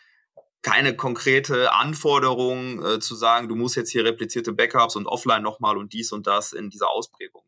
keine 0.63 0.97
konkrete 0.97 1.73
Anforderung 1.73 2.85
äh, 2.85 2.99
zu 3.01 3.15
sagen, 3.15 3.49
du 3.49 3.55
musst 3.55 3.77
jetzt 3.77 3.91
hier 3.91 4.05
replizierte 4.05 4.53
Backups 4.53 4.97
und 4.97 5.07
offline 5.07 5.43
nochmal 5.43 5.77
und 5.77 5.93
dies 5.93 6.13
und 6.13 6.27
das 6.27 6.53
in 6.53 6.71
dieser 6.71 6.91
Ausprägung. 6.91 7.43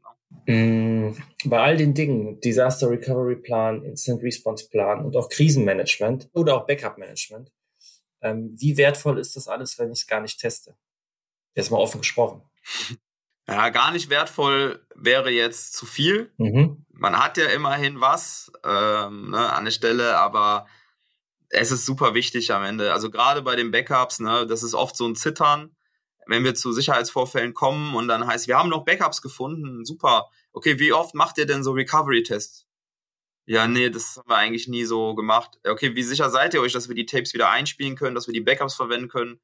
Ne? 0.46 0.54
Mm, 0.54 1.16
bei 1.44 1.60
all 1.60 1.76
den 1.76 1.94
Dingen, 1.94 2.40
Disaster 2.40 2.90
Recovery 2.90 3.36
Plan, 3.36 3.82
Instant 3.82 4.22
Response 4.22 4.68
Plan 4.68 5.04
und 5.04 5.16
auch 5.16 5.28
Krisenmanagement 5.28 6.28
oder 6.32 6.56
auch 6.56 6.66
Backup 6.66 6.98
Management, 6.98 7.50
ähm, 8.20 8.54
wie 8.58 8.76
wertvoll 8.76 9.18
ist 9.18 9.36
das 9.36 9.48
alles, 9.48 9.78
wenn 9.78 9.92
ich 9.92 10.00
es 10.00 10.06
gar 10.06 10.20
nicht 10.20 10.40
teste? 10.40 10.76
Jetzt 11.54 11.70
mal 11.70 11.78
offen 11.78 12.00
gesprochen. 12.00 12.42
Ja, 13.50 13.70
gar 13.70 13.92
nicht 13.92 14.10
wertvoll 14.10 14.84
wäre 14.94 15.30
jetzt 15.30 15.72
zu 15.72 15.86
viel. 15.86 16.30
Mhm. 16.36 16.84
Man 16.90 17.18
hat 17.18 17.38
ja 17.38 17.46
immerhin 17.46 17.98
was 17.98 18.52
ähm, 18.62 19.30
ne, 19.30 19.50
an 19.54 19.64
der 19.64 19.72
Stelle, 19.72 20.18
aber 20.18 20.66
es 21.50 21.70
ist 21.70 21.86
super 21.86 22.14
wichtig 22.14 22.52
am 22.52 22.62
Ende. 22.62 22.92
Also 22.92 23.10
gerade 23.10 23.42
bei 23.42 23.56
den 23.56 23.70
Backups, 23.70 24.20
ne, 24.20 24.46
das 24.46 24.62
ist 24.62 24.74
oft 24.74 24.96
so 24.96 25.06
ein 25.06 25.16
Zittern, 25.16 25.74
wenn 26.26 26.44
wir 26.44 26.54
zu 26.54 26.72
Sicherheitsvorfällen 26.72 27.54
kommen 27.54 27.94
und 27.94 28.08
dann 28.08 28.26
heißt, 28.26 28.48
wir 28.48 28.58
haben 28.58 28.68
noch 28.68 28.84
Backups 28.84 29.22
gefunden, 29.22 29.84
super. 29.84 30.28
Okay, 30.52 30.78
wie 30.78 30.92
oft 30.92 31.14
macht 31.14 31.38
ihr 31.38 31.46
denn 31.46 31.64
so 31.64 31.72
Recovery-Tests? 31.72 32.66
Ja, 33.46 33.66
nee, 33.66 33.88
das 33.88 34.18
haben 34.18 34.28
wir 34.28 34.36
eigentlich 34.36 34.68
nie 34.68 34.84
so 34.84 35.14
gemacht. 35.14 35.58
Okay, 35.66 35.94
wie 35.94 36.02
sicher 36.02 36.28
seid 36.28 36.52
ihr 36.52 36.60
euch, 36.60 36.72
dass 36.72 36.88
wir 36.88 36.94
die 36.94 37.06
Tapes 37.06 37.32
wieder 37.32 37.48
einspielen 37.48 37.96
können, 37.96 38.14
dass 38.14 38.26
wir 38.26 38.34
die 38.34 38.42
Backups 38.42 38.74
verwenden 38.74 39.08
können? 39.08 39.40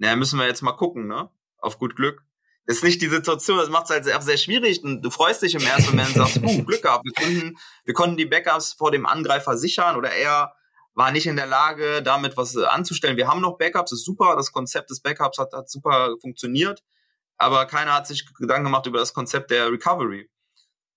naja, 0.00 0.16
müssen 0.16 0.38
wir 0.38 0.46
jetzt 0.46 0.62
mal 0.62 0.72
gucken, 0.72 1.06
ne? 1.06 1.28
Auf 1.58 1.78
gut 1.78 1.94
Glück. 1.94 2.24
Das 2.66 2.76
ist 2.76 2.84
nicht 2.84 3.02
die 3.02 3.08
Situation, 3.08 3.58
das 3.58 3.68
macht 3.68 3.84
es 3.84 3.90
halt 3.90 4.04
sehr, 4.04 4.20
sehr 4.22 4.38
schwierig. 4.38 4.82
Und 4.82 5.02
du 5.02 5.10
freust 5.10 5.42
dich 5.42 5.54
im 5.54 5.62
ersten 5.62 5.90
Moment 5.90 6.08
und 6.08 6.14
sagst, 6.14 6.38
uh, 6.38 6.64
Glück 6.64 6.82
gehabt, 6.82 7.04
wir 7.04 7.12
konnten, 7.12 7.58
wir 7.84 7.94
konnten 7.94 8.16
die 8.16 8.24
Backups 8.24 8.72
vor 8.72 8.90
dem 8.90 9.04
Angreifer 9.04 9.58
sichern 9.58 9.96
oder 9.96 10.10
er 10.10 10.54
war 10.94 11.12
nicht 11.12 11.26
in 11.26 11.36
der 11.36 11.46
Lage, 11.46 12.02
damit 12.02 12.36
was 12.36 12.56
anzustellen. 12.56 13.16
Wir 13.16 13.28
haben 13.28 13.40
noch 13.40 13.58
Backups, 13.58 13.92
ist 13.92 14.04
super, 14.04 14.34
das 14.36 14.52
Konzept 14.52 14.90
des 14.90 15.00
Backups 15.00 15.38
hat, 15.38 15.52
hat 15.52 15.70
super 15.70 16.16
funktioniert, 16.20 16.82
aber 17.36 17.66
keiner 17.66 17.94
hat 17.94 18.06
sich 18.06 18.26
Gedanken 18.34 18.64
gemacht 18.64 18.86
über 18.86 18.98
das 18.98 19.14
Konzept 19.14 19.50
der 19.50 19.70
Recovery 19.70 20.28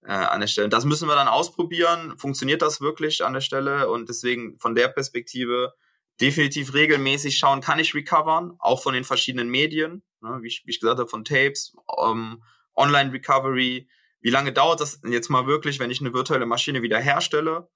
äh, 0.06 0.12
an 0.12 0.42
der 0.42 0.48
Stelle. 0.48 0.70
Das 0.70 0.86
müssen 0.86 1.08
wir 1.08 1.16
dann 1.16 1.28
ausprobieren. 1.28 2.18
Funktioniert 2.18 2.62
das 2.62 2.82
wirklich 2.82 3.24
an 3.24 3.34
der 3.34 3.42
Stelle? 3.42 3.90
Und 3.90 4.10
deswegen 4.10 4.58
von 4.60 4.76
der 4.76 4.90
Perspektive 4.90 5.74
definitiv 6.22 6.74
regelmäßig 6.74 7.38
schauen, 7.38 7.62
kann 7.62 7.80
ich 7.80 7.96
recovern, 7.96 8.56
auch 8.60 8.82
von 8.82 8.94
den 8.94 9.04
verschiedenen 9.04 9.50
Medien, 9.50 10.04
ne, 10.22 10.40
wie, 10.42 10.48
ich, 10.48 10.64
wie 10.66 10.72
ich 10.72 10.80
gesagt 10.80 11.00
habe, 11.00 11.10
von 11.10 11.26
Tapes, 11.26 11.76
ähm, 12.04 12.44
Online-Recovery. 12.76 13.88
Wie 14.22 14.30
lange 14.30 14.54
dauert 14.54 14.80
das 14.80 15.02
jetzt 15.06 15.30
mal 15.30 15.48
wirklich, 15.48 15.80
wenn 15.80 15.92
ich 15.92 16.02
eine 16.02 16.14
virtuelle 16.14 16.46
Maschine 16.46 16.82
wieder 16.82 17.00
herstelle? 17.00 17.68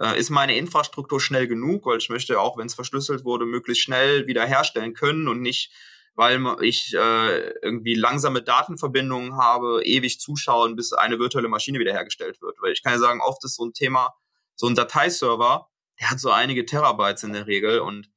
Äh, 0.00 0.18
ist 0.18 0.30
meine 0.30 0.56
Infrastruktur 0.56 1.20
schnell 1.20 1.46
genug? 1.48 1.86
Weil 1.86 1.98
ich 1.98 2.08
möchte 2.08 2.40
auch, 2.40 2.56
wenn 2.56 2.66
es 2.66 2.74
verschlüsselt 2.74 3.24
wurde, 3.24 3.46
möglichst 3.46 3.82
schnell 3.82 4.26
wieder 4.26 4.44
herstellen 4.46 4.94
können 4.94 5.28
und 5.28 5.40
nicht, 5.40 5.72
weil 6.14 6.40
ich 6.62 6.94
äh, 6.94 7.50
irgendwie 7.62 7.94
langsame 7.94 8.42
Datenverbindungen 8.42 9.36
habe, 9.36 9.82
ewig 9.84 10.20
zuschauen, 10.20 10.76
bis 10.76 10.92
eine 10.92 11.18
virtuelle 11.18 11.48
Maschine 11.48 11.78
wiederhergestellt 11.78 12.40
wird. 12.40 12.56
Weil 12.60 12.72
ich 12.72 12.82
kann 12.82 12.92
ja 12.92 12.98
sagen, 12.98 13.20
oft 13.20 13.44
ist 13.44 13.56
so 13.56 13.64
ein 13.64 13.72
Thema, 13.72 14.14
so 14.54 14.66
ein 14.66 14.74
Dateiserver, 14.74 15.68
der 16.00 16.10
hat 16.10 16.20
so 16.20 16.30
einige 16.30 16.66
Terabytes 16.66 17.22
in 17.22 17.32
der 17.32 17.46
Regel 17.46 17.80
und 17.80 18.10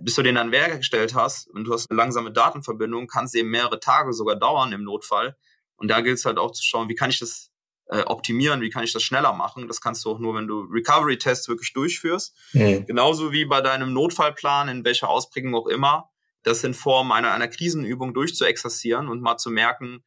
bis 0.00 0.14
du 0.14 0.22
den 0.22 0.34
dann 0.34 0.52
hergestellt 0.52 1.14
hast 1.14 1.48
und 1.48 1.64
du 1.64 1.72
hast 1.72 1.90
eine 1.90 1.96
langsame 1.96 2.32
Datenverbindung, 2.32 3.06
kann 3.06 3.24
es 3.24 3.34
eben 3.34 3.50
mehrere 3.50 3.80
Tage 3.80 4.12
sogar 4.12 4.36
dauern 4.36 4.72
im 4.72 4.84
Notfall. 4.84 5.36
Und 5.76 5.88
da 5.88 6.00
gilt 6.00 6.18
es 6.18 6.24
halt 6.24 6.38
auch 6.38 6.52
zu 6.52 6.62
schauen, 6.64 6.88
wie 6.88 6.94
kann 6.94 7.10
ich 7.10 7.18
das 7.18 7.50
äh, 7.88 8.02
optimieren, 8.02 8.60
wie 8.60 8.70
kann 8.70 8.84
ich 8.84 8.92
das 8.92 9.02
schneller 9.02 9.32
machen. 9.32 9.68
Das 9.68 9.80
kannst 9.80 10.04
du 10.04 10.10
auch 10.10 10.18
nur, 10.18 10.34
wenn 10.34 10.46
du 10.46 10.62
Recovery-Tests 10.62 11.48
wirklich 11.48 11.72
durchführst. 11.72 12.34
Mhm. 12.52 12.86
Genauso 12.86 13.32
wie 13.32 13.44
bei 13.44 13.60
deinem 13.60 13.92
Notfallplan, 13.92 14.68
in 14.68 14.84
welcher 14.84 15.08
Ausprägung 15.08 15.54
auch 15.54 15.66
immer, 15.66 16.10
das 16.42 16.64
in 16.64 16.74
Form 16.74 17.12
einer, 17.12 17.32
einer 17.32 17.48
Krisenübung 17.48 18.14
durchzuexerzieren 18.14 19.08
und 19.08 19.20
mal 19.20 19.36
zu 19.36 19.50
merken, 19.50 20.04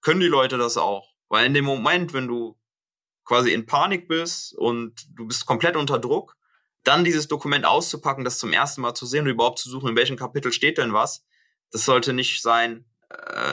können 0.00 0.20
die 0.20 0.26
Leute 0.26 0.58
das 0.58 0.76
auch? 0.76 1.12
Weil 1.28 1.46
in 1.46 1.54
dem 1.54 1.64
Moment, 1.64 2.12
wenn 2.12 2.28
du 2.28 2.58
quasi 3.24 3.52
in 3.52 3.66
Panik 3.66 4.08
bist 4.08 4.54
und 4.56 5.06
du 5.16 5.26
bist 5.26 5.46
komplett 5.46 5.76
unter 5.76 5.98
Druck, 5.98 6.36
dann 6.84 7.04
dieses 7.04 7.28
Dokument 7.28 7.64
auszupacken, 7.64 8.24
das 8.24 8.38
zum 8.38 8.52
ersten 8.52 8.80
Mal 8.80 8.94
zu 8.94 9.06
sehen 9.06 9.24
und 9.24 9.30
überhaupt 9.30 9.60
zu 9.60 9.70
suchen, 9.70 9.90
in 9.90 9.96
welchem 9.96 10.16
Kapitel 10.16 10.52
steht 10.52 10.78
denn 10.78 10.92
was, 10.92 11.24
das 11.70 11.84
sollte 11.84 12.12
nicht 12.12 12.42
sein, 12.42 12.84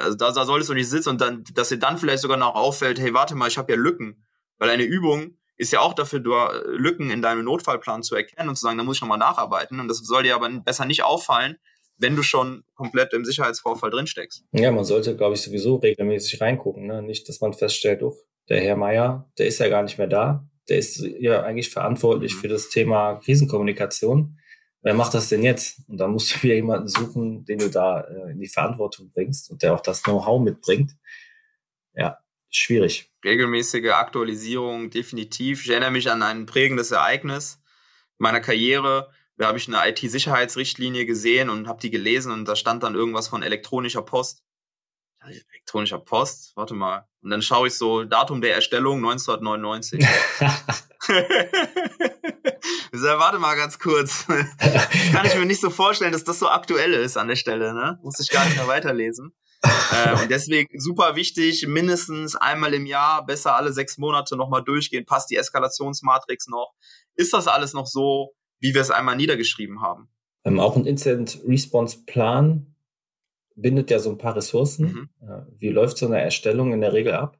also 0.03 0.17
da, 0.17 0.31
da 0.31 0.45
solltest 0.45 0.69
du 0.69 0.73
nicht 0.73 0.89
sitzen 0.89 1.09
und 1.09 1.21
dann, 1.21 1.43
dass 1.53 1.69
dir 1.69 1.79
dann 1.79 1.97
vielleicht 1.97 2.21
sogar 2.21 2.37
noch 2.37 2.55
auffällt, 2.55 2.99
hey, 2.99 3.13
warte 3.13 3.35
mal, 3.35 3.47
ich 3.47 3.57
habe 3.57 3.71
ja 3.71 3.77
Lücken. 3.77 4.25
Weil 4.57 4.69
eine 4.69 4.83
Übung 4.83 5.37
ist 5.57 5.71
ja 5.71 5.79
auch 5.81 5.93
dafür, 5.93 6.19
du, 6.19 6.33
Lücken 6.65 7.09
in 7.11 7.21
deinem 7.21 7.45
Notfallplan 7.45 8.03
zu 8.03 8.15
erkennen 8.15 8.49
und 8.49 8.55
zu 8.55 8.61
sagen, 8.61 8.77
da 8.77 8.83
muss 8.83 8.97
ich 8.97 9.01
nochmal 9.01 9.17
nacharbeiten. 9.17 9.79
Und 9.79 9.87
das 9.87 9.99
soll 9.99 10.23
dir 10.23 10.35
aber 10.35 10.49
besser 10.49 10.85
nicht 10.85 11.03
auffallen, 11.03 11.57
wenn 11.97 12.15
du 12.15 12.23
schon 12.23 12.63
komplett 12.75 13.13
im 13.13 13.25
Sicherheitsvorfall 13.25 13.89
drinsteckst. 13.89 14.43
Ja, 14.51 14.71
man 14.71 14.85
sollte, 14.85 15.15
glaube 15.15 15.35
ich, 15.35 15.41
sowieso 15.41 15.75
regelmäßig 15.77 16.41
reingucken. 16.41 16.87
Ne? 16.87 17.01
Nicht, 17.01 17.27
dass 17.27 17.41
man 17.41 17.53
feststellt, 17.53 18.03
oh, 18.03 18.15
der 18.47 18.61
Herr 18.61 18.77
Meier, 18.77 19.29
der 19.37 19.47
ist 19.47 19.59
ja 19.59 19.69
gar 19.69 19.83
nicht 19.83 19.97
mehr 19.97 20.07
da 20.07 20.49
der 20.69 20.77
ist 20.77 21.03
ja 21.19 21.43
eigentlich 21.43 21.69
verantwortlich 21.69 22.35
mhm. 22.35 22.39
für 22.39 22.47
das 22.47 22.69
Thema 22.69 23.15
Krisenkommunikation. 23.15 24.38
Wer 24.81 24.93
macht 24.93 25.13
das 25.13 25.29
denn 25.29 25.43
jetzt? 25.43 25.81
Und 25.87 25.97
da 25.97 26.07
musst 26.07 26.33
du 26.33 26.39
wieder 26.43 26.55
jemanden 26.55 26.87
suchen, 26.87 27.45
den 27.45 27.59
du 27.59 27.69
da 27.69 28.01
äh, 28.01 28.31
in 28.31 28.39
die 28.39 28.47
Verantwortung 28.47 29.11
bringst 29.11 29.49
und 29.49 29.61
der 29.61 29.73
auch 29.73 29.81
das 29.81 30.03
Know-how 30.03 30.41
mitbringt. 30.41 30.95
Ja, 31.93 32.19
schwierig. 32.49 33.11
Regelmäßige 33.23 33.91
Aktualisierung, 33.91 34.89
definitiv. 34.89 35.65
Ich 35.65 35.71
erinnere 35.71 35.91
mich 35.91 36.09
an 36.09 36.23
ein 36.23 36.45
prägendes 36.45 36.91
Ereignis 36.91 37.61
meiner 38.17 38.39
Karriere. 38.39 39.11
Da 39.37 39.47
habe 39.47 39.57
ich 39.57 39.67
eine 39.67 39.89
IT-Sicherheitsrichtlinie 39.89 41.05
gesehen 41.05 41.49
und 41.49 41.67
habe 41.67 41.79
die 41.79 41.89
gelesen 41.89 42.31
und 42.31 42.45
da 42.45 42.55
stand 42.55 42.83
dann 42.83 42.95
irgendwas 42.95 43.27
von 43.27 43.43
elektronischer 43.43 44.01
Post. 44.01 44.43
Elektronischer 45.21 45.99
Post, 45.99 46.53
warte 46.55 46.73
mal. 46.73 47.07
Und 47.21 47.29
dann 47.31 47.41
schaue 47.41 47.67
ich 47.67 47.77
so, 47.77 48.03
Datum 48.05 48.41
der 48.41 48.55
Erstellung 48.55 48.97
1999. 48.97 49.99
ich 49.99 50.07
sag, 52.99 53.19
warte 53.19 53.39
mal 53.39 53.55
ganz 53.55 53.79
kurz. 53.79 54.25
Das 54.59 54.89
kann 55.11 55.25
ich 55.25 55.35
mir 55.35 55.45
nicht 55.45 55.61
so 55.61 55.69
vorstellen, 55.69 56.13
dass 56.13 56.23
das 56.23 56.39
so 56.39 56.49
aktuell 56.49 56.93
ist 56.93 57.17
an 57.17 57.27
der 57.27 57.35
Stelle, 57.35 57.73
ne? 57.73 57.99
Muss 58.01 58.19
ich 58.19 58.29
gar 58.29 58.45
nicht 58.45 58.55
mehr 58.55 58.67
weiterlesen. 58.67 59.33
äh, 59.61 60.21
und 60.21 60.31
deswegen 60.31 60.79
super 60.79 61.17
wichtig, 61.17 61.67
mindestens 61.67 62.37
einmal 62.37 62.73
im 62.73 62.85
Jahr, 62.85 63.25
besser 63.25 63.55
alle 63.55 63.73
sechs 63.73 63.97
Monate 63.97 64.37
nochmal 64.37 64.63
durchgehen. 64.63 65.05
Passt 65.05 65.29
die 65.29 65.35
Eskalationsmatrix 65.35 66.47
noch? 66.47 66.73
Ist 67.15 67.33
das 67.33 67.47
alles 67.47 67.73
noch 67.73 67.87
so, 67.87 68.33
wie 68.59 68.73
wir 68.73 68.81
es 68.81 68.91
einmal 68.91 69.17
niedergeschrieben 69.17 69.81
haben? 69.81 70.09
Ähm, 70.45 70.61
auch 70.61 70.77
ein 70.77 70.85
Incident 70.85 71.41
Response 71.45 72.05
Plan 72.05 72.73
bindet 73.61 73.91
ja 73.91 73.99
so 73.99 74.09
ein 74.09 74.17
paar 74.17 74.35
Ressourcen. 74.35 75.09
Mhm. 75.21 75.45
Wie 75.57 75.69
läuft 75.69 75.97
so 75.97 76.05
eine 76.05 76.21
Erstellung 76.21 76.73
in 76.73 76.81
der 76.81 76.93
Regel 76.93 77.13
ab? 77.13 77.39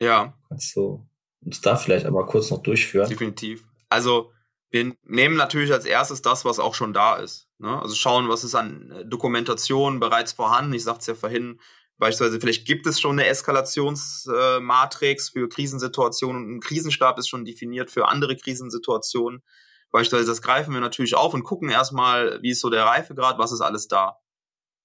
Ja. 0.00 0.34
Kannst 0.48 0.74
du 0.76 1.06
uns 1.44 1.60
da 1.60 1.76
vielleicht 1.76 2.06
aber 2.06 2.26
kurz 2.26 2.50
noch 2.50 2.62
durchführen? 2.62 3.08
Definitiv. 3.08 3.66
Also 3.88 4.32
wir 4.70 4.92
nehmen 5.04 5.36
natürlich 5.36 5.72
als 5.72 5.84
erstes 5.84 6.20
das, 6.20 6.44
was 6.44 6.58
auch 6.58 6.74
schon 6.74 6.92
da 6.92 7.14
ist. 7.16 7.48
Ne? 7.58 7.80
Also 7.80 7.94
schauen, 7.94 8.28
was 8.28 8.42
ist 8.42 8.56
an 8.56 8.90
äh, 8.90 9.06
Dokumentation 9.06 10.00
bereits 10.00 10.32
vorhanden. 10.32 10.72
Ich 10.72 10.82
sagte 10.82 11.00
es 11.00 11.06
ja 11.06 11.14
vorhin, 11.14 11.60
beispielsweise 11.96 12.40
vielleicht 12.40 12.66
gibt 12.66 12.86
es 12.86 13.00
schon 13.00 13.12
eine 13.12 13.28
Eskalationsmatrix 13.28 15.28
für 15.28 15.48
Krisensituationen 15.48 16.44
und 16.44 16.56
ein 16.56 16.60
Krisenstab 16.60 17.20
ist 17.20 17.28
schon 17.28 17.44
definiert 17.44 17.92
für 17.92 18.08
andere 18.08 18.36
Krisensituationen. 18.36 19.44
Beispielsweise 19.92 20.32
das 20.32 20.42
greifen 20.42 20.74
wir 20.74 20.80
natürlich 20.80 21.14
auf 21.14 21.34
und 21.34 21.44
gucken 21.44 21.68
erstmal, 21.68 22.42
wie 22.42 22.50
ist 22.50 22.60
so 22.60 22.68
der 22.68 22.84
Reifegrad, 22.84 23.38
was 23.38 23.52
ist 23.52 23.60
alles 23.60 23.86
da. 23.86 24.18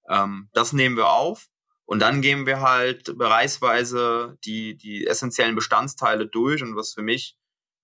Ähm, 0.09 0.49
das 0.53 0.73
nehmen 0.73 0.97
wir 0.97 1.09
auf 1.09 1.47
und 1.89 1.99
dann 1.99 2.21
gehen 2.21 2.45
wir 2.45 2.61
halt 2.61 3.17
bereichsweise 3.17 4.37
die, 4.45 4.77
die 4.77 5.07
essentiellen 5.07 5.55
Bestandteile 5.55 6.27
durch. 6.27 6.61
Und 6.61 6.75
was 6.75 6.93
für 6.93 7.01
mich 7.01 7.35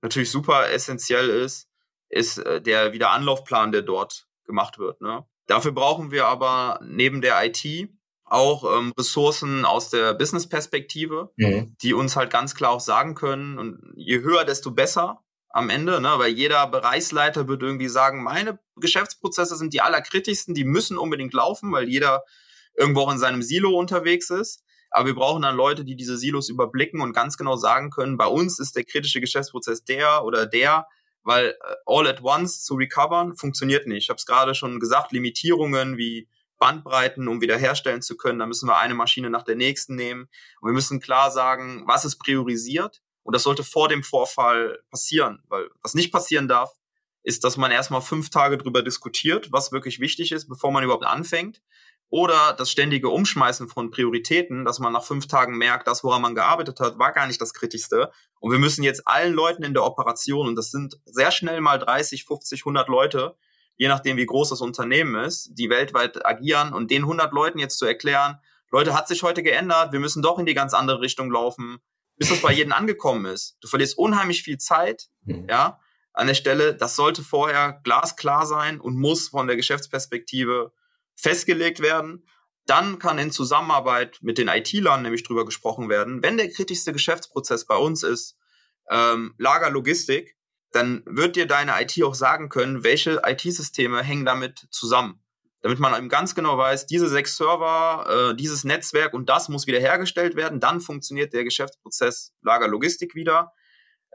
natürlich 0.04 0.30
super 0.30 0.70
essentiell 0.70 1.28
ist, 1.28 1.70
ist 2.10 2.38
äh, 2.38 2.62
der 2.62 2.94
Wiederanlaufplan, 2.94 3.72
der 3.72 3.82
dort 3.82 4.28
gemacht 4.46 4.78
wird. 4.78 5.02
Ne? 5.02 5.26
Dafür 5.48 5.72
brauchen 5.72 6.12
wir 6.12 6.28
aber 6.28 6.80
neben 6.84 7.22
der 7.22 7.44
IT 7.46 7.90
auch 8.26 8.78
ähm, 8.78 8.94
Ressourcen 8.98 9.66
aus 9.66 9.90
der 9.90 10.14
Business-Perspektive, 10.14 11.32
mhm. 11.36 11.76
die 11.82 11.96
uns 11.96 12.16
halt 12.16 12.32
ganz 12.32 12.54
klar 12.54 12.72
auch 12.72 12.80
sagen 12.80 13.16
können, 13.16 13.58
und 13.58 13.94
je 13.96 14.22
höher, 14.22 14.46
desto 14.46 14.70
besser 14.70 15.25
am 15.56 15.70
Ende, 15.70 16.02
ne? 16.02 16.16
weil 16.18 16.34
jeder 16.34 16.68
Bereichsleiter 16.68 17.48
wird 17.48 17.64
irgendwie 17.64 17.88
sagen, 17.88 18.22
meine 18.22 18.60
Geschäftsprozesse 18.76 19.56
sind 19.56 19.74
die 19.74 19.80
allerkritischsten, 19.80 20.54
die 20.54 20.66
müssen 20.66 20.98
unbedingt 20.98 21.34
laufen, 21.34 21.72
weil 21.72 21.88
jeder 21.88 22.24
irgendwo 22.78 23.02
auch 23.02 23.12
in 23.14 23.20
seinem 23.20 23.42
Silo 23.42 23.70
unterwegs 23.70 24.30
ist. 24.30 24.66
Aber 24.92 25.06
wir 25.08 25.16
brauchen 25.16 25.44
dann 25.44 25.56
Leute, 25.56 25.86
die 25.86 25.96
diese 25.96 26.18
Silos 26.18 26.50
überblicken 26.50 27.00
und 27.00 27.14
ganz 27.14 27.38
genau 27.38 27.56
sagen 27.56 27.90
können, 27.90 28.18
bei 28.18 28.28
uns 28.28 28.60
ist 28.60 28.76
der 28.76 28.84
kritische 28.84 29.22
Geschäftsprozess 29.22 29.86
der 29.86 30.26
oder 30.26 30.46
der, 30.46 30.88
weil 31.24 31.52
äh, 31.52 31.76
all 31.86 32.06
at 32.06 32.22
once 32.22 32.66
zu 32.66 32.76
recovern 32.76 33.34
funktioniert 33.38 33.88
nicht. 33.88 34.04
Ich 34.04 34.10
habe 34.10 34.18
es 34.18 34.26
gerade 34.26 34.56
schon 34.56 34.82
gesagt, 34.82 35.14
Limitierungen 35.14 35.98
wie 35.98 36.28
Bandbreiten, 36.58 37.30
um 37.30 37.40
wiederherstellen 37.40 38.02
zu 38.02 38.18
können, 38.18 38.40
da 38.40 38.46
müssen 38.46 38.68
wir 38.68 38.78
eine 38.78 38.94
Maschine 38.94 39.30
nach 39.30 39.44
der 39.44 39.56
nächsten 39.56 39.96
nehmen. 39.96 40.28
Und 40.60 40.70
wir 40.70 40.74
müssen 40.74 41.00
klar 41.00 41.32
sagen, 41.32 41.84
was 41.88 42.04
ist 42.04 42.18
priorisiert 42.18 43.05
und 43.26 43.34
das 43.36 43.42
sollte 43.42 43.64
vor 43.64 43.90
dem 43.90 44.04
Vorfall 44.04 44.80
passieren, 44.92 45.42
weil 45.48 45.68
was 45.82 45.96
nicht 45.96 46.12
passieren 46.12 46.48
darf, 46.48 46.72
ist, 47.24 47.44
dass 47.44 47.58
man 47.58 47.72
erstmal 47.72 48.02
fünf 48.02 48.30
Tage 48.30 48.56
drüber 48.56 48.84
diskutiert, 48.84 49.52
was 49.52 49.72
wirklich 49.72 50.00
wichtig 50.00 50.32
ist, 50.32 50.48
bevor 50.48 50.72
man 50.72 50.84
überhaupt 50.84 51.08
anfängt. 51.08 51.64
Oder 52.10 52.54
das 52.54 52.70
ständige 52.70 53.10
Umschmeißen 53.10 53.68
von 53.68 53.90
Prioritäten, 53.90 54.64
dass 54.64 54.78
man 54.78 54.94
nach 54.94 55.04
fünf 55.04 55.26
Tagen 55.26 55.58
merkt, 55.58 55.88
das, 55.88 56.04
woran 56.04 56.22
man 56.22 56.36
gearbeitet 56.36 56.80
hat, 56.80 57.00
war 57.00 57.14
gar 57.14 57.26
nicht 57.26 57.42
das 57.42 57.56
Kritischste. 57.56 58.12
Und 58.40 58.52
wir 58.52 58.60
müssen 58.60 58.84
jetzt 58.84 59.08
allen 59.08 59.34
Leuten 59.34 59.64
in 59.64 59.74
der 59.74 59.84
Operation, 59.84 60.48
und 60.48 60.56
das 60.56 60.70
sind 60.70 61.00
sehr 61.06 61.32
schnell 61.32 61.62
mal 61.62 61.80
30, 61.80 62.26
50, 62.26 62.62
100 62.62 62.88
Leute, 62.90 63.36
je 63.76 63.88
nachdem, 63.88 64.18
wie 64.18 64.28
groß 64.28 64.50
das 64.50 64.62
Unternehmen 64.62 65.16
ist, 65.16 65.50
die 65.56 65.72
weltweit 65.72 66.24
agieren 66.24 66.74
und 66.74 66.92
den 66.92 67.02
100 67.02 67.34
Leuten 67.34 67.58
jetzt 67.58 67.80
zu 67.80 67.88
erklären, 67.88 68.40
Leute, 68.70 68.94
hat 68.94 69.08
sich 69.08 69.24
heute 69.24 69.42
geändert, 69.42 69.94
wir 69.94 70.00
müssen 70.00 70.22
doch 70.22 70.38
in 70.38 70.46
die 70.46 70.54
ganz 70.54 70.76
andere 70.76 71.02
Richtung 71.02 71.32
laufen 71.32 71.80
bis 72.18 72.30
das 72.30 72.42
bei 72.42 72.52
jedem 72.52 72.74
angekommen 72.74 73.26
ist. 73.26 73.58
Du 73.62 73.68
verlierst 73.68 73.98
unheimlich 73.98 74.44
viel 74.44 74.58
Zeit, 74.58 75.08
mhm. 75.24 75.48
ja, 75.50 75.80
an 76.14 76.28
der 76.28 76.34
Stelle. 76.34 76.76
Das 76.76 76.96
sollte 76.96 77.24
vorher 77.24 77.82
glasklar 77.84 78.46
sein 78.46 78.80
und 78.80 78.98
muss 78.98 79.30
von 79.30 79.48
der 79.48 79.56
Geschäftsperspektive 79.56 80.74
festgelegt 81.16 81.82
werden. 81.82 82.28
Dann 82.66 83.00
kann 83.00 83.20
in 83.20 83.32
Zusammenarbeit 83.32 84.18
mit 84.22 84.38
den 84.38 84.48
IT-Lern 84.48 85.04
nämlich 85.04 85.24
drüber 85.24 85.46
gesprochen 85.46 85.90
werden. 85.90 86.24
Wenn 86.24 86.38
der 86.38 86.50
kritischste 86.50 86.94
Geschäftsprozess 86.94 87.66
bei 87.66 87.76
uns 87.76 88.04
ist, 88.04 88.38
ähm, 88.90 89.36
Lagerlogistik, 89.38 90.36
dann 90.72 91.04
wird 91.06 91.36
dir 91.36 91.46
deine 91.46 91.82
IT 91.82 92.02
auch 92.04 92.16
sagen 92.16 92.50
können, 92.50 92.84
welche 92.84 93.22
IT-Systeme 93.26 94.04
hängen 94.04 94.26
damit 94.26 94.68
zusammen. 94.72 95.24
Damit 95.66 95.80
man 95.80 95.98
eben 95.98 96.10
ganz 96.10 96.36
genau 96.36 96.60
weiß, 96.60 96.86
diese 96.86 97.10
sechs 97.10 97.38
Server, 97.38 98.30
äh, 98.30 98.36
dieses 98.36 98.66
Netzwerk 98.66 99.16
und 99.16 99.30
das 99.30 99.50
muss 99.50 99.66
wiederhergestellt 99.66 100.36
werden. 100.36 100.60
Dann 100.60 100.80
funktioniert 100.80 101.34
der 101.34 101.44
Geschäftsprozess 101.44 102.36
Lagerlogistik 102.44 103.16
wieder. 103.16 103.52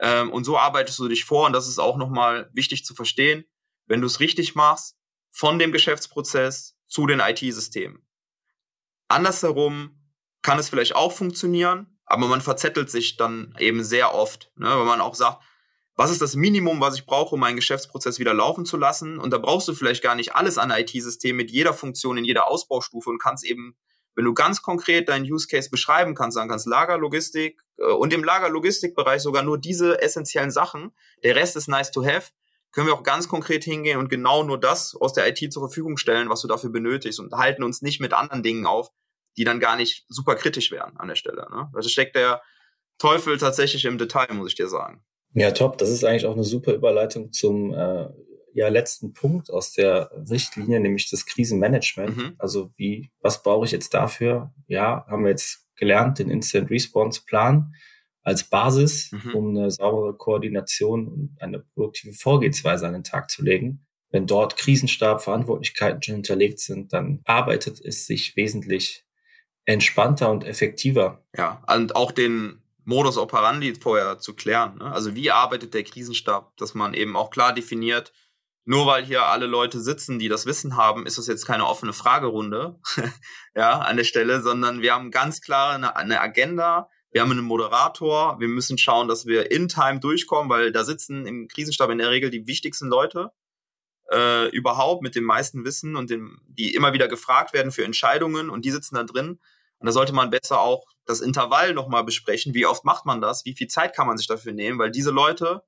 Ähm, 0.01 0.31
und 0.31 0.45
so 0.45 0.57
arbeitest 0.57 1.01
du 1.01 1.09
dich 1.09 1.25
vor. 1.25 1.49
Und 1.49 1.53
das 1.53 1.67
ist 1.67 1.81
auch 1.81 1.97
nochmal 1.97 2.49
wichtig 2.53 2.85
zu 2.85 2.95
verstehen. 2.95 3.47
Wenn 3.87 4.01
du 4.01 4.07
es 4.07 4.21
richtig 4.21 4.55
machst, 4.55 4.97
von 5.33 5.59
dem 5.59 5.73
Geschäftsprozess 5.73 6.77
zu 6.87 7.09
den 7.09 7.19
IT-Systemen. 7.19 8.07
Andersherum 9.09 10.09
kann 10.43 10.61
es 10.61 10.69
vielleicht 10.69 10.95
auch 10.95 11.11
funktionieren, 11.11 11.99
aber 12.05 12.29
man 12.29 12.43
verzettelt 12.43 12.91
sich 12.91 13.17
dann 13.17 13.57
eben 13.59 13.83
sehr 13.83 14.15
oft, 14.15 14.53
ne, 14.55 14.69
weil 14.69 14.85
man 14.85 15.01
auch 15.01 15.17
sagt, 15.17 15.43
was 16.01 16.11
ist 16.11 16.23
das 16.23 16.35
Minimum, 16.35 16.81
was 16.81 16.95
ich 16.95 17.05
brauche, 17.05 17.35
um 17.35 17.41
meinen 17.43 17.57
Geschäftsprozess 17.57 18.19
wieder 18.19 18.33
laufen 18.33 18.65
zu 18.65 18.79
lassen? 18.79 19.19
Und 19.19 19.35
da 19.35 19.37
brauchst 19.37 19.69
du 19.69 19.75
vielleicht 19.75 20.03
gar 20.03 20.15
nicht 20.15 20.35
alles 20.35 20.57
an 20.57 20.71
IT-System 20.71 21.37
mit 21.37 21.51
jeder 21.51 21.75
Funktion 21.75 22.17
in 22.17 22.25
jeder 22.25 22.49
Ausbaustufe 22.49 23.11
und 23.11 23.21
kannst 23.21 23.45
eben, 23.45 23.77
wenn 24.15 24.25
du 24.25 24.33
ganz 24.33 24.63
konkret 24.63 25.11
deinen 25.11 25.31
Use 25.31 25.47
Case 25.47 25.69
beschreiben 25.69 26.15
kannst, 26.15 26.37
sagen 26.37 26.49
kannst 26.49 26.67
Lagerlogistik 26.67 27.61
äh, 27.77 27.85
und 27.85 28.15
im 28.15 28.25
Lagerlogistikbereich 28.25 29.21
sogar 29.21 29.43
nur 29.43 29.59
diese 29.59 30.01
essentiellen 30.01 30.51
Sachen, 30.51 30.93
der 31.23 31.37
Rest 31.37 31.55
ist 31.57 31.69
nice 31.69 31.91
to 31.91 32.03
have, 32.03 32.31
können 32.73 32.87
wir 32.87 32.95
auch 32.95 33.03
ganz 33.03 33.29
konkret 33.29 33.65
hingehen 33.65 33.99
und 33.99 34.09
genau 34.09 34.43
nur 34.43 34.59
das 34.59 34.97
aus 34.99 35.13
der 35.13 35.29
IT 35.29 35.53
zur 35.53 35.69
Verfügung 35.69 35.99
stellen, 35.99 36.31
was 36.31 36.41
du 36.41 36.49
dafür 36.49 36.71
benötigst 36.71 37.21
und 37.21 37.31
halten 37.35 37.63
uns 37.63 37.83
nicht 37.83 38.01
mit 38.01 38.15
anderen 38.15 38.43
Dingen 38.43 38.65
auf, 38.65 38.89
die 39.37 39.45
dann 39.45 39.61
gar 39.61 39.77
nicht 39.77 40.07
super 40.09 40.35
kritisch 40.35 40.71
wären 40.71 40.97
an 40.97 41.09
der 41.09 41.17
Stelle. 41.17 41.47
Ne? 41.51 41.71
Also 41.75 41.91
steckt 41.91 42.17
der 42.17 42.41
Teufel 42.97 43.37
tatsächlich 43.37 43.85
im 43.85 43.99
Detail, 43.99 44.33
muss 44.33 44.49
ich 44.49 44.55
dir 44.55 44.69
sagen. 44.69 45.05
Ja, 45.33 45.51
top. 45.53 45.79
Das 45.79 45.91
ist 45.91 46.05
eigentlich 46.05 46.27
auch 46.27 46.35
eine 46.35 46.45
super 46.45 46.73
Überleitung 46.73 47.33
zum 47.33 47.73
äh, 47.73 48.09
ja, 48.53 48.69
letzten 48.69 49.13
Punkt 49.13 49.51
aus 49.51 49.73
der 49.73 50.11
Richtlinie, 50.29 50.81
nämlich 50.81 51.09
das 51.11 51.27
Krisenmanagement. 51.27 52.17
Mhm. 52.17 52.35
Also 52.39 52.73
wie, 52.77 53.11
was 53.21 53.43
brauche 53.43 53.65
ich 53.65 53.73
jetzt 53.73 53.95
dafür? 53.95 54.53
Ja, 54.67 55.07
haben 55.09 55.25
wir 55.25 55.31
jetzt 55.31 55.69
gelernt, 55.77 56.19
den 56.19 56.31
Instant 56.31 56.71
Response 56.71 57.23
Plan 57.25 57.75
als 58.23 58.45
Basis, 58.45 59.13
mhm. 59.13 59.35
um 59.35 59.57
eine 59.57 59.71
saubere 59.71 60.15
Koordination 60.15 61.09
und 61.09 61.37
eine 61.41 61.61
produktive 61.61 62.13
Vorgehensweise 62.13 62.87
an 62.87 62.93
den 62.93 63.05
Tag 63.05 63.31
zu 63.31 63.43
legen. 63.43 63.87
Wenn 64.11 64.27
dort 64.27 64.57
Krisenstab, 64.57 65.23
Verantwortlichkeiten 65.23 66.03
schon 66.03 66.17
hinterlegt 66.17 66.59
sind, 66.59 66.93
dann 66.93 67.21
arbeitet 67.25 67.81
es 67.81 68.07
sich 68.07 68.37
wesentlich 68.37 69.05
entspannter 69.65 70.31
und 70.31 70.45
effektiver. 70.45 71.25
Ja, 71.37 71.63
und 71.73 71.95
auch 71.95 72.11
den 72.11 72.61
Modus 72.91 73.17
operandi 73.17 73.75
vorher 73.75 74.19
zu 74.19 74.35
klären. 74.35 74.79
Ne? 74.79 74.93
Also 74.93 75.15
wie 75.15 75.31
arbeitet 75.31 75.73
der 75.75 75.85
Krisenstab, 75.85 76.57
dass 76.57 76.75
man 76.75 76.93
eben 76.93 77.17
auch 77.17 77.31
klar 77.31 77.55
definiert, 77.55 78.13
nur 78.65 78.85
weil 78.87 79.05
hier 79.05 79.25
alle 79.27 79.47
Leute 79.47 79.81
sitzen, 79.81 80.19
die 80.19 80.29
das 80.29 80.45
Wissen 80.45 80.77
haben, 80.77 81.07
ist 81.07 81.17
das 81.17 81.29
jetzt 81.29 81.47
keine 81.47 81.67
offene 81.67 81.93
Fragerunde, 81.93 82.81
ja, 83.55 83.79
an 83.79 83.97
der 83.97 84.05
Stelle, 84.05 84.43
sondern 84.43 84.83
wir 84.83 84.93
haben 84.93 85.11
ganz 85.11 85.41
klar 85.41 85.75
eine, 85.75 85.97
eine 85.97 86.21
Agenda, 86.21 86.89
wir 87.13 87.23
haben 87.23 87.31
einen 87.31 87.45
Moderator, 87.45 88.39
wir 88.41 88.49
müssen 88.49 88.77
schauen, 88.77 89.09
dass 89.09 89.25
wir 89.25 89.51
in 89.51 89.69
Time 89.69 90.01
durchkommen, 90.01 90.51
weil 90.51 90.73
da 90.73 90.85
sitzen 90.85 91.27
im 91.27 91.49
Krisenstab 91.49 91.91
in 91.91 91.99
der 91.99 92.11
Regel 92.11 92.31
die 92.31 92.47
wichtigsten 92.47 92.89
Leute 92.89 93.31
äh, 94.13 94.49
überhaupt 94.51 95.03
mit 95.03 95.15
dem 95.15 95.25
meisten 95.25 95.65
Wissen 95.65 95.97
und 95.97 96.11
dem, 96.11 96.41
die 96.47 96.75
immer 96.75 96.93
wieder 96.93 97.09
gefragt 97.09 97.53
werden 97.53 97.73
für 97.73 97.85
Entscheidungen 97.85 98.51
und 98.51 98.65
die 98.65 98.71
sitzen 98.71 98.97
da 98.97 99.05
drin. 99.05 99.41
Und 99.79 99.87
da 99.87 99.93
sollte 99.93 100.13
man 100.13 100.31
besser 100.31 100.61
auch 100.61 100.85
das 101.11 101.21
Intervall 101.21 101.75
nochmal 101.75 102.05
besprechen. 102.05 102.55
Wie 102.55 102.67
oft 102.67 102.85
macht 102.85 103.05
man 103.05 103.21
das? 103.21 103.45
Wie 103.45 103.55
viel 103.55 103.69
Zeit 103.69 103.95
kann 103.95 104.07
man 104.07 104.17
sich 104.17 104.27
dafür 104.27 104.53
nehmen? 104.53 104.79
Weil 104.79 104.91
diese 104.91 105.11
Leute 105.11 105.63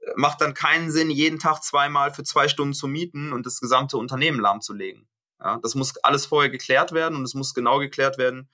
äh, 0.00 0.10
macht 0.16 0.40
dann 0.40 0.54
keinen 0.54 0.90
Sinn, 0.90 1.10
jeden 1.10 1.38
Tag 1.38 1.62
zweimal 1.62 2.12
für 2.12 2.24
zwei 2.24 2.48
Stunden 2.48 2.74
zu 2.74 2.88
mieten 2.88 3.32
und 3.32 3.46
das 3.46 3.60
gesamte 3.60 3.96
Unternehmen 3.96 4.40
lahmzulegen. 4.40 5.08
Ja, 5.40 5.58
das 5.62 5.74
muss 5.74 5.96
alles 5.98 6.26
vorher 6.26 6.50
geklärt 6.50 6.92
werden 6.92 7.16
und 7.16 7.22
es 7.22 7.34
muss 7.34 7.54
genau 7.54 7.78
geklärt 7.78 8.18
werden, 8.18 8.48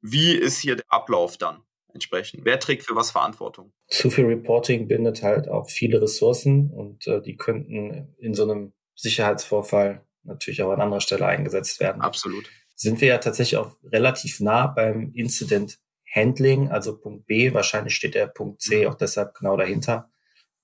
wie 0.00 0.32
ist 0.32 0.58
hier 0.60 0.76
der 0.76 0.84
Ablauf 0.88 1.36
dann 1.36 1.62
entsprechend? 1.92 2.44
Wer 2.44 2.60
trägt 2.60 2.84
für 2.84 2.94
was 2.94 3.10
Verantwortung? 3.10 3.72
Zu 3.88 4.10
viel 4.10 4.26
Reporting 4.26 4.86
bindet 4.86 5.22
halt 5.22 5.48
auch 5.48 5.68
viele 5.68 6.00
Ressourcen 6.00 6.70
und 6.70 7.06
äh, 7.08 7.20
die 7.20 7.36
könnten 7.36 8.14
in 8.18 8.34
so 8.34 8.44
einem 8.44 8.72
Sicherheitsvorfall 8.94 10.06
natürlich 10.22 10.62
auch 10.62 10.70
an 10.70 10.80
anderer 10.80 11.00
Stelle 11.00 11.26
eingesetzt 11.26 11.80
werden. 11.80 12.02
Absolut 12.02 12.48
sind 12.76 13.00
wir 13.00 13.08
ja 13.08 13.18
tatsächlich 13.18 13.56
auch 13.56 13.76
relativ 13.84 14.40
nah 14.40 14.66
beim 14.66 15.12
Incident 15.14 15.78
Handling, 16.14 16.70
also 16.70 16.96
Punkt 16.96 17.26
B. 17.26 17.52
Wahrscheinlich 17.52 17.94
steht 17.94 18.14
der 18.14 18.26
Punkt 18.26 18.60
C 18.60 18.86
auch 18.86 18.94
deshalb 18.94 19.34
genau 19.34 19.56
dahinter. 19.56 20.10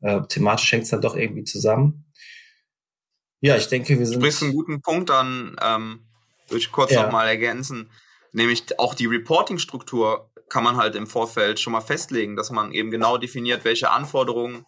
Äh, 0.00 0.20
thematisch 0.28 0.70
hängt 0.72 0.84
es 0.84 0.90
dann 0.90 1.00
doch 1.00 1.16
irgendwie 1.16 1.44
zusammen. 1.44 2.04
Ja, 3.40 3.56
ich 3.56 3.66
denke, 3.66 3.98
wir 3.98 4.06
sind. 4.06 4.16
Du 4.16 4.20
sprichst 4.20 4.42
einen 4.42 4.52
guten 4.52 4.82
Punkt 4.82 5.10
an, 5.10 5.56
ähm, 5.60 6.06
würde 6.48 6.58
ich 6.58 6.70
kurz 6.70 6.92
ja. 6.92 7.02
nochmal 7.02 7.26
ergänzen. 7.26 7.90
Nämlich 8.32 8.78
auch 8.78 8.94
die 8.94 9.06
Reporting-Struktur 9.06 10.30
kann 10.48 10.64
man 10.64 10.76
halt 10.76 10.94
im 10.94 11.06
Vorfeld 11.06 11.60
schon 11.60 11.72
mal 11.72 11.80
festlegen, 11.80 12.36
dass 12.36 12.50
man 12.50 12.72
eben 12.72 12.90
genau 12.90 13.18
definiert, 13.18 13.64
welche 13.64 13.90
Anforderungen 13.90 14.64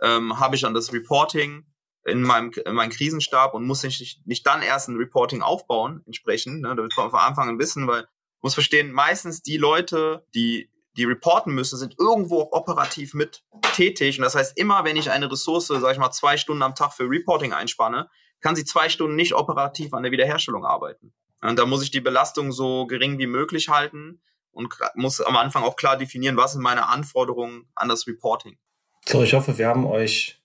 ähm, 0.00 0.38
habe 0.38 0.56
ich 0.56 0.64
an 0.64 0.74
das 0.74 0.92
Reporting, 0.92 1.64
in 2.04 2.22
meinem, 2.22 2.50
in 2.52 2.74
meinem 2.74 2.90
Krisenstab 2.90 3.54
und 3.54 3.66
muss 3.66 3.82
nicht, 3.82 4.26
nicht 4.26 4.46
dann 4.46 4.62
erst 4.62 4.88
ein 4.88 4.96
Reporting 4.96 5.42
aufbauen, 5.42 6.02
entsprechend, 6.06 6.62
ne, 6.62 6.74
damit 6.74 6.96
wir 6.96 7.10
von 7.10 7.20
Anfang 7.20 7.48
an 7.48 7.58
wissen, 7.58 7.86
weil 7.86 8.06
muss 8.40 8.54
verstehen, 8.54 8.90
meistens 8.90 9.42
die 9.42 9.56
Leute, 9.56 10.26
die 10.34 10.68
die 10.96 11.04
reporten 11.04 11.54
müssen, 11.54 11.78
sind 11.78 11.94
irgendwo 11.98 12.48
operativ 12.52 13.14
mit 13.14 13.42
tätig. 13.74 14.18
Und 14.18 14.24
das 14.24 14.34
heißt, 14.34 14.58
immer 14.58 14.84
wenn 14.84 14.96
ich 14.96 15.10
eine 15.10 15.30
Ressource, 15.30 15.68
sag 15.68 15.92
ich 15.92 15.98
mal, 15.98 16.10
zwei 16.10 16.36
Stunden 16.36 16.62
am 16.62 16.74
Tag 16.74 16.92
für 16.92 17.08
Reporting 17.08 17.52
einspanne, 17.52 18.10
kann 18.40 18.56
sie 18.56 18.64
zwei 18.64 18.88
Stunden 18.88 19.16
nicht 19.16 19.34
operativ 19.34 19.94
an 19.94 20.02
der 20.02 20.12
Wiederherstellung 20.12 20.64
arbeiten. 20.66 21.14
Und 21.40 21.58
da 21.58 21.66
muss 21.66 21.82
ich 21.82 21.90
die 21.90 22.00
Belastung 22.00 22.52
so 22.52 22.86
gering 22.86 23.18
wie 23.18 23.26
möglich 23.26 23.68
halten 23.68 24.20
und 24.50 24.74
muss 24.94 25.20
am 25.20 25.36
Anfang 25.36 25.62
auch 25.62 25.76
klar 25.76 25.96
definieren, 25.96 26.36
was 26.36 26.52
sind 26.52 26.62
meine 26.62 26.88
Anforderungen 26.88 27.68
an 27.74 27.88
das 27.88 28.06
Reporting. 28.06 28.58
So, 29.06 29.22
ich 29.22 29.32
hoffe, 29.32 29.56
wir 29.56 29.66
haben 29.66 29.86
euch 29.86 30.41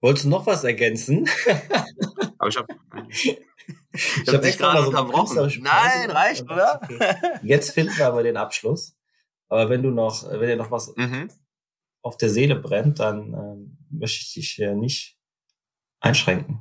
Wolltest 0.00 0.26
du 0.26 0.28
noch 0.28 0.46
was 0.46 0.64
ergänzen? 0.64 1.28
Aber 2.38 2.48
ich 2.48 2.56
habe 2.56 2.66
ich 3.92 4.28
hab 4.28 4.44
extra 4.44 4.74
mal 4.74 4.82
so 4.82 4.88
unterbrochen. 4.88 5.62
Nein, 5.62 6.10
reicht, 6.10 6.44
oder? 6.44 6.80
Okay. 6.82 7.14
Jetzt 7.42 7.70
finden 7.72 7.96
wir 7.96 8.06
aber 8.06 8.22
den 8.22 8.36
Abschluss. 8.36 8.94
Aber 9.48 9.70
wenn 9.70 9.82
du 9.82 9.90
noch, 9.90 10.28
wenn 10.30 10.48
dir 10.48 10.56
noch 10.56 10.70
was 10.70 10.94
mhm. 10.96 11.30
auf 12.02 12.16
der 12.16 12.28
Seele 12.28 12.56
brennt, 12.56 13.00
dann 13.00 13.32
ähm, 13.32 13.78
möchte 13.90 14.18
ich 14.22 14.34
dich 14.34 14.58
äh, 14.60 14.74
nicht 14.74 15.18
einschränken. 16.00 16.60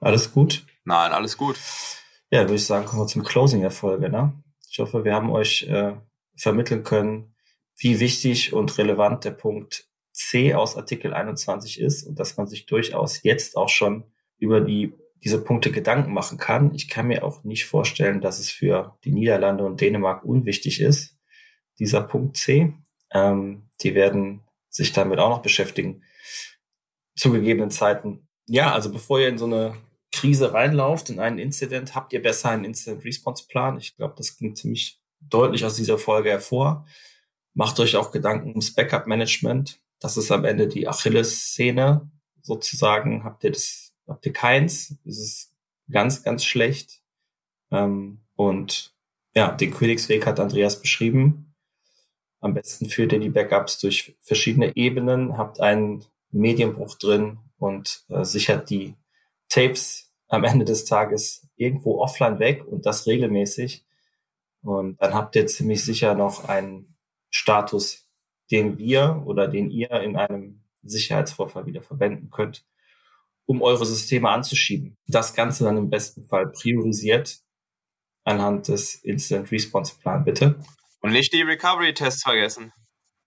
Alles 0.00 0.32
gut? 0.32 0.66
Nein, 0.84 1.12
alles 1.12 1.36
gut. 1.36 1.58
Ja, 2.30 2.40
würde 2.42 2.54
ich 2.54 2.66
sagen, 2.66 2.86
kommen 2.86 3.02
wir 3.02 3.06
zum 3.06 3.24
Closing 3.24 3.60
der 3.60 3.70
Folge. 3.70 4.08
Ne? 4.10 4.32
Ich 4.68 4.78
hoffe, 4.78 5.04
wir 5.04 5.14
haben 5.14 5.30
euch 5.30 5.64
äh, 5.64 5.94
vermitteln 6.36 6.82
können, 6.82 7.34
wie 7.76 8.00
wichtig 8.00 8.52
und 8.52 8.76
relevant 8.78 9.24
der 9.24 9.30
Punkt 9.32 9.88
C 10.28 10.54
aus 10.54 10.76
Artikel 10.76 11.12
21 11.14 11.80
ist 11.80 12.04
und 12.04 12.18
dass 12.18 12.36
man 12.36 12.46
sich 12.46 12.66
durchaus 12.66 13.22
jetzt 13.22 13.56
auch 13.56 13.68
schon 13.68 14.04
über 14.38 14.60
die, 14.60 14.94
diese 15.22 15.42
Punkte 15.42 15.70
Gedanken 15.70 16.12
machen 16.12 16.38
kann. 16.38 16.74
Ich 16.74 16.88
kann 16.88 17.06
mir 17.06 17.24
auch 17.24 17.44
nicht 17.44 17.64
vorstellen, 17.64 18.20
dass 18.20 18.38
es 18.38 18.50
für 18.50 18.96
die 19.04 19.12
Niederlande 19.12 19.64
und 19.64 19.80
Dänemark 19.80 20.24
unwichtig 20.24 20.80
ist, 20.80 21.16
dieser 21.78 22.02
Punkt 22.02 22.36
C. 22.36 22.74
Ähm, 23.12 23.68
die 23.82 23.94
werden 23.94 24.40
sich 24.68 24.92
damit 24.92 25.18
auch 25.18 25.30
noch 25.30 25.42
beschäftigen 25.42 26.02
zu 27.14 27.30
gegebenen 27.30 27.70
Zeiten. 27.70 28.26
Ja, 28.46 28.72
also 28.72 28.90
bevor 28.90 29.20
ihr 29.20 29.28
in 29.28 29.38
so 29.38 29.44
eine 29.44 29.76
Krise 30.12 30.52
reinlauft, 30.52 31.10
in 31.10 31.20
einen 31.20 31.38
Incident, 31.38 31.94
habt 31.94 32.12
ihr 32.12 32.22
besser 32.22 32.50
einen 32.50 32.64
Incident 32.64 33.04
Response 33.04 33.46
Plan. 33.48 33.78
Ich 33.78 33.96
glaube, 33.96 34.14
das 34.16 34.36
klingt 34.36 34.58
ziemlich 34.58 35.00
deutlich 35.20 35.64
aus 35.64 35.76
dieser 35.76 35.98
Folge 35.98 36.30
hervor. 36.30 36.86
Macht 37.54 37.80
euch 37.80 37.96
auch 37.96 38.10
Gedanken 38.10 38.50
ums 38.50 38.74
Backup 38.74 39.06
Management. 39.06 39.80
Das 40.02 40.16
ist 40.16 40.32
am 40.32 40.44
Ende 40.44 40.66
die 40.66 40.88
Achilles-Szene 40.88 42.10
sozusagen. 42.42 43.22
Habt 43.22 43.44
ihr 43.44 43.52
das, 43.52 43.94
habt 44.08 44.26
ihr 44.26 44.32
keins? 44.32 44.96
Das 45.04 45.16
ist 45.16 45.52
ganz, 45.88 46.24
ganz 46.24 46.44
schlecht. 46.44 47.00
Ähm, 47.70 48.18
und 48.34 48.92
ja, 49.34 49.52
den 49.52 49.72
Königsweg 49.72 50.26
hat 50.26 50.40
Andreas 50.40 50.80
beschrieben. 50.80 51.54
Am 52.40 52.52
besten 52.54 52.88
führt 52.88 53.12
ihr 53.12 53.20
die 53.20 53.30
Backups 53.30 53.78
durch 53.78 54.16
verschiedene 54.20 54.74
Ebenen, 54.76 55.38
habt 55.38 55.60
einen 55.60 56.04
Medienbruch 56.32 56.96
drin 56.98 57.38
und 57.58 58.04
äh, 58.08 58.24
sichert 58.24 58.70
die 58.70 58.96
Tapes 59.48 60.10
am 60.26 60.42
Ende 60.42 60.64
des 60.64 60.84
Tages 60.84 61.46
irgendwo 61.54 62.00
offline 62.00 62.40
weg 62.40 62.66
und 62.66 62.86
das 62.86 63.06
regelmäßig. 63.06 63.84
Und 64.62 65.00
dann 65.00 65.14
habt 65.14 65.36
ihr 65.36 65.46
ziemlich 65.46 65.84
sicher 65.84 66.14
noch 66.14 66.48
einen 66.48 66.96
Status 67.30 68.01
den 68.52 68.78
wir 68.78 69.22
oder 69.26 69.48
den 69.48 69.70
ihr 69.70 69.90
in 69.90 70.16
einem 70.16 70.62
Sicherheitsvorfall 70.82 71.66
wieder 71.66 71.82
verwenden 71.82 72.30
könnt, 72.30 72.64
um 73.46 73.62
eure 73.62 73.86
Systeme 73.86 74.28
anzuschieben. 74.28 74.96
Das 75.08 75.34
Ganze 75.34 75.64
dann 75.64 75.76
im 75.76 75.90
besten 75.90 76.26
Fall 76.26 76.52
priorisiert 76.52 77.40
anhand 78.24 78.68
des 78.68 78.96
Instant 78.96 79.50
Response 79.50 79.94
Plan, 79.98 80.24
bitte. 80.24 80.60
Und 81.00 81.12
nicht 81.12 81.32
die 81.32 81.42
Recovery 81.42 81.94
Tests 81.94 82.22
vergessen. 82.22 82.72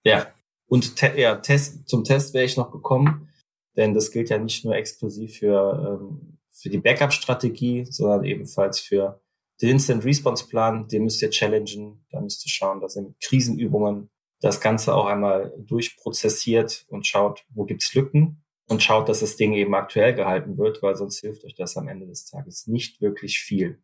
Ja. 0.03 0.27
Und 0.67 0.95
te 0.95 1.13
ja, 1.17 1.35
Test, 1.35 1.87
zum 1.89 2.03
Test 2.03 2.33
wäre 2.33 2.45
ich 2.45 2.57
noch 2.57 2.71
gekommen, 2.71 3.29
denn 3.75 3.93
das 3.93 4.11
gilt 4.11 4.29
ja 4.29 4.37
nicht 4.37 4.63
nur 4.63 4.75
exklusiv 4.75 5.39
für, 5.39 5.99
ähm, 6.01 6.39
für 6.49 6.69
die 6.69 6.79
Backup-Strategie, 6.79 7.85
sondern 7.85 8.23
ebenfalls 8.23 8.79
für 8.79 9.21
den 9.61 9.71
Instant 9.71 10.05
Response 10.05 10.47
Plan. 10.47 10.87
Den 10.87 11.03
müsst 11.03 11.21
ihr 11.21 11.29
challengen. 11.29 12.05
Da 12.09 12.21
müsst 12.21 12.45
ihr 12.45 12.49
schauen, 12.49 12.79
dass 12.79 12.95
ihr 12.95 13.03
mit 13.03 13.19
Krisenübungen 13.21 14.09
das 14.41 14.61
Ganze 14.61 14.95
auch 14.95 15.05
einmal 15.05 15.53
durchprozessiert 15.57 16.85
und 16.89 17.07
schaut, 17.07 17.45
wo 17.49 17.65
gibt's 17.65 17.93
Lücken 17.93 18.43
und 18.67 18.83
schaut, 18.83 19.09
dass 19.09 19.19
das 19.19 19.37
Ding 19.37 19.53
eben 19.53 19.75
aktuell 19.75 20.13
gehalten 20.13 20.57
wird, 20.57 20.81
weil 20.81 20.95
sonst 20.95 21.19
hilft 21.19 21.43
euch 21.45 21.55
das 21.55 21.77
am 21.77 21.87
Ende 21.87 22.07
des 22.07 22.25
Tages 22.25 22.67
nicht 22.67 23.01
wirklich 23.01 23.39
viel 23.39 23.81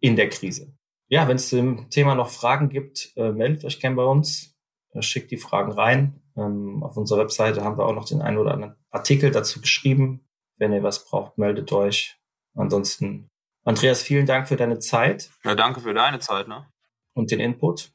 in 0.00 0.16
der 0.16 0.28
Krise. 0.28 0.76
Ja, 1.08 1.28
wenn 1.28 1.36
es 1.36 1.48
zu 1.48 1.56
dem 1.56 1.90
Thema 1.90 2.14
noch 2.14 2.30
Fragen 2.30 2.68
gibt, 2.68 3.12
äh, 3.16 3.30
meldet 3.30 3.64
euch 3.64 3.80
gerne 3.80 3.96
bei 3.96 4.04
uns, 4.04 4.56
äh, 4.92 5.02
schickt 5.02 5.30
die 5.30 5.36
Fragen 5.36 5.72
rein. 5.72 6.22
Ähm, 6.36 6.82
auf 6.82 6.96
unserer 6.96 7.20
Webseite 7.20 7.62
haben 7.62 7.78
wir 7.78 7.86
auch 7.86 7.94
noch 7.94 8.06
den 8.06 8.22
einen 8.22 8.38
oder 8.38 8.52
anderen 8.52 8.76
Artikel 8.90 9.30
dazu 9.30 9.60
geschrieben. 9.60 10.26
Wenn 10.56 10.72
ihr 10.72 10.82
was 10.82 11.04
braucht, 11.04 11.38
meldet 11.38 11.72
euch. 11.72 12.18
Ansonsten, 12.54 13.30
Andreas, 13.64 14.02
vielen 14.02 14.26
Dank 14.26 14.48
für 14.48 14.56
deine 14.56 14.78
Zeit. 14.78 15.30
Ja, 15.44 15.54
danke 15.54 15.80
für 15.80 15.94
deine 15.94 16.20
Zeit, 16.20 16.48
ne? 16.48 16.66
Und 17.14 17.30
den 17.30 17.40
Input. 17.40 17.93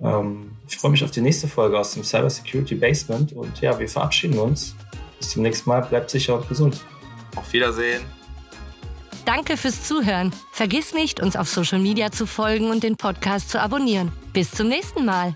Ähm, 0.00 0.52
ich 0.68 0.76
freue 0.76 0.90
mich 0.90 1.04
auf 1.04 1.10
die 1.10 1.20
nächste 1.20 1.48
Folge 1.48 1.78
aus 1.78 1.94
dem 1.94 2.04
Cyber 2.04 2.30
Security 2.30 2.74
Basement 2.74 3.32
und 3.32 3.60
ja, 3.60 3.78
wir 3.78 3.88
verabschieden 3.88 4.38
uns. 4.38 4.74
Bis 5.18 5.30
zum 5.30 5.42
nächsten 5.42 5.68
Mal. 5.70 5.82
Bleibt 5.82 6.10
sicher 6.10 6.36
und 6.36 6.48
gesund. 6.48 6.84
Auf 7.36 7.52
Wiedersehen. 7.52 8.02
Danke 9.24 9.56
fürs 9.56 9.84
Zuhören. 9.84 10.32
Vergiss 10.52 10.92
nicht, 10.92 11.20
uns 11.20 11.36
auf 11.36 11.48
Social 11.48 11.78
Media 11.78 12.12
zu 12.12 12.26
folgen 12.26 12.70
und 12.70 12.82
den 12.82 12.96
Podcast 12.96 13.48
zu 13.48 13.60
abonnieren. 13.60 14.12
Bis 14.32 14.50
zum 14.50 14.68
nächsten 14.68 15.04
Mal. 15.04 15.34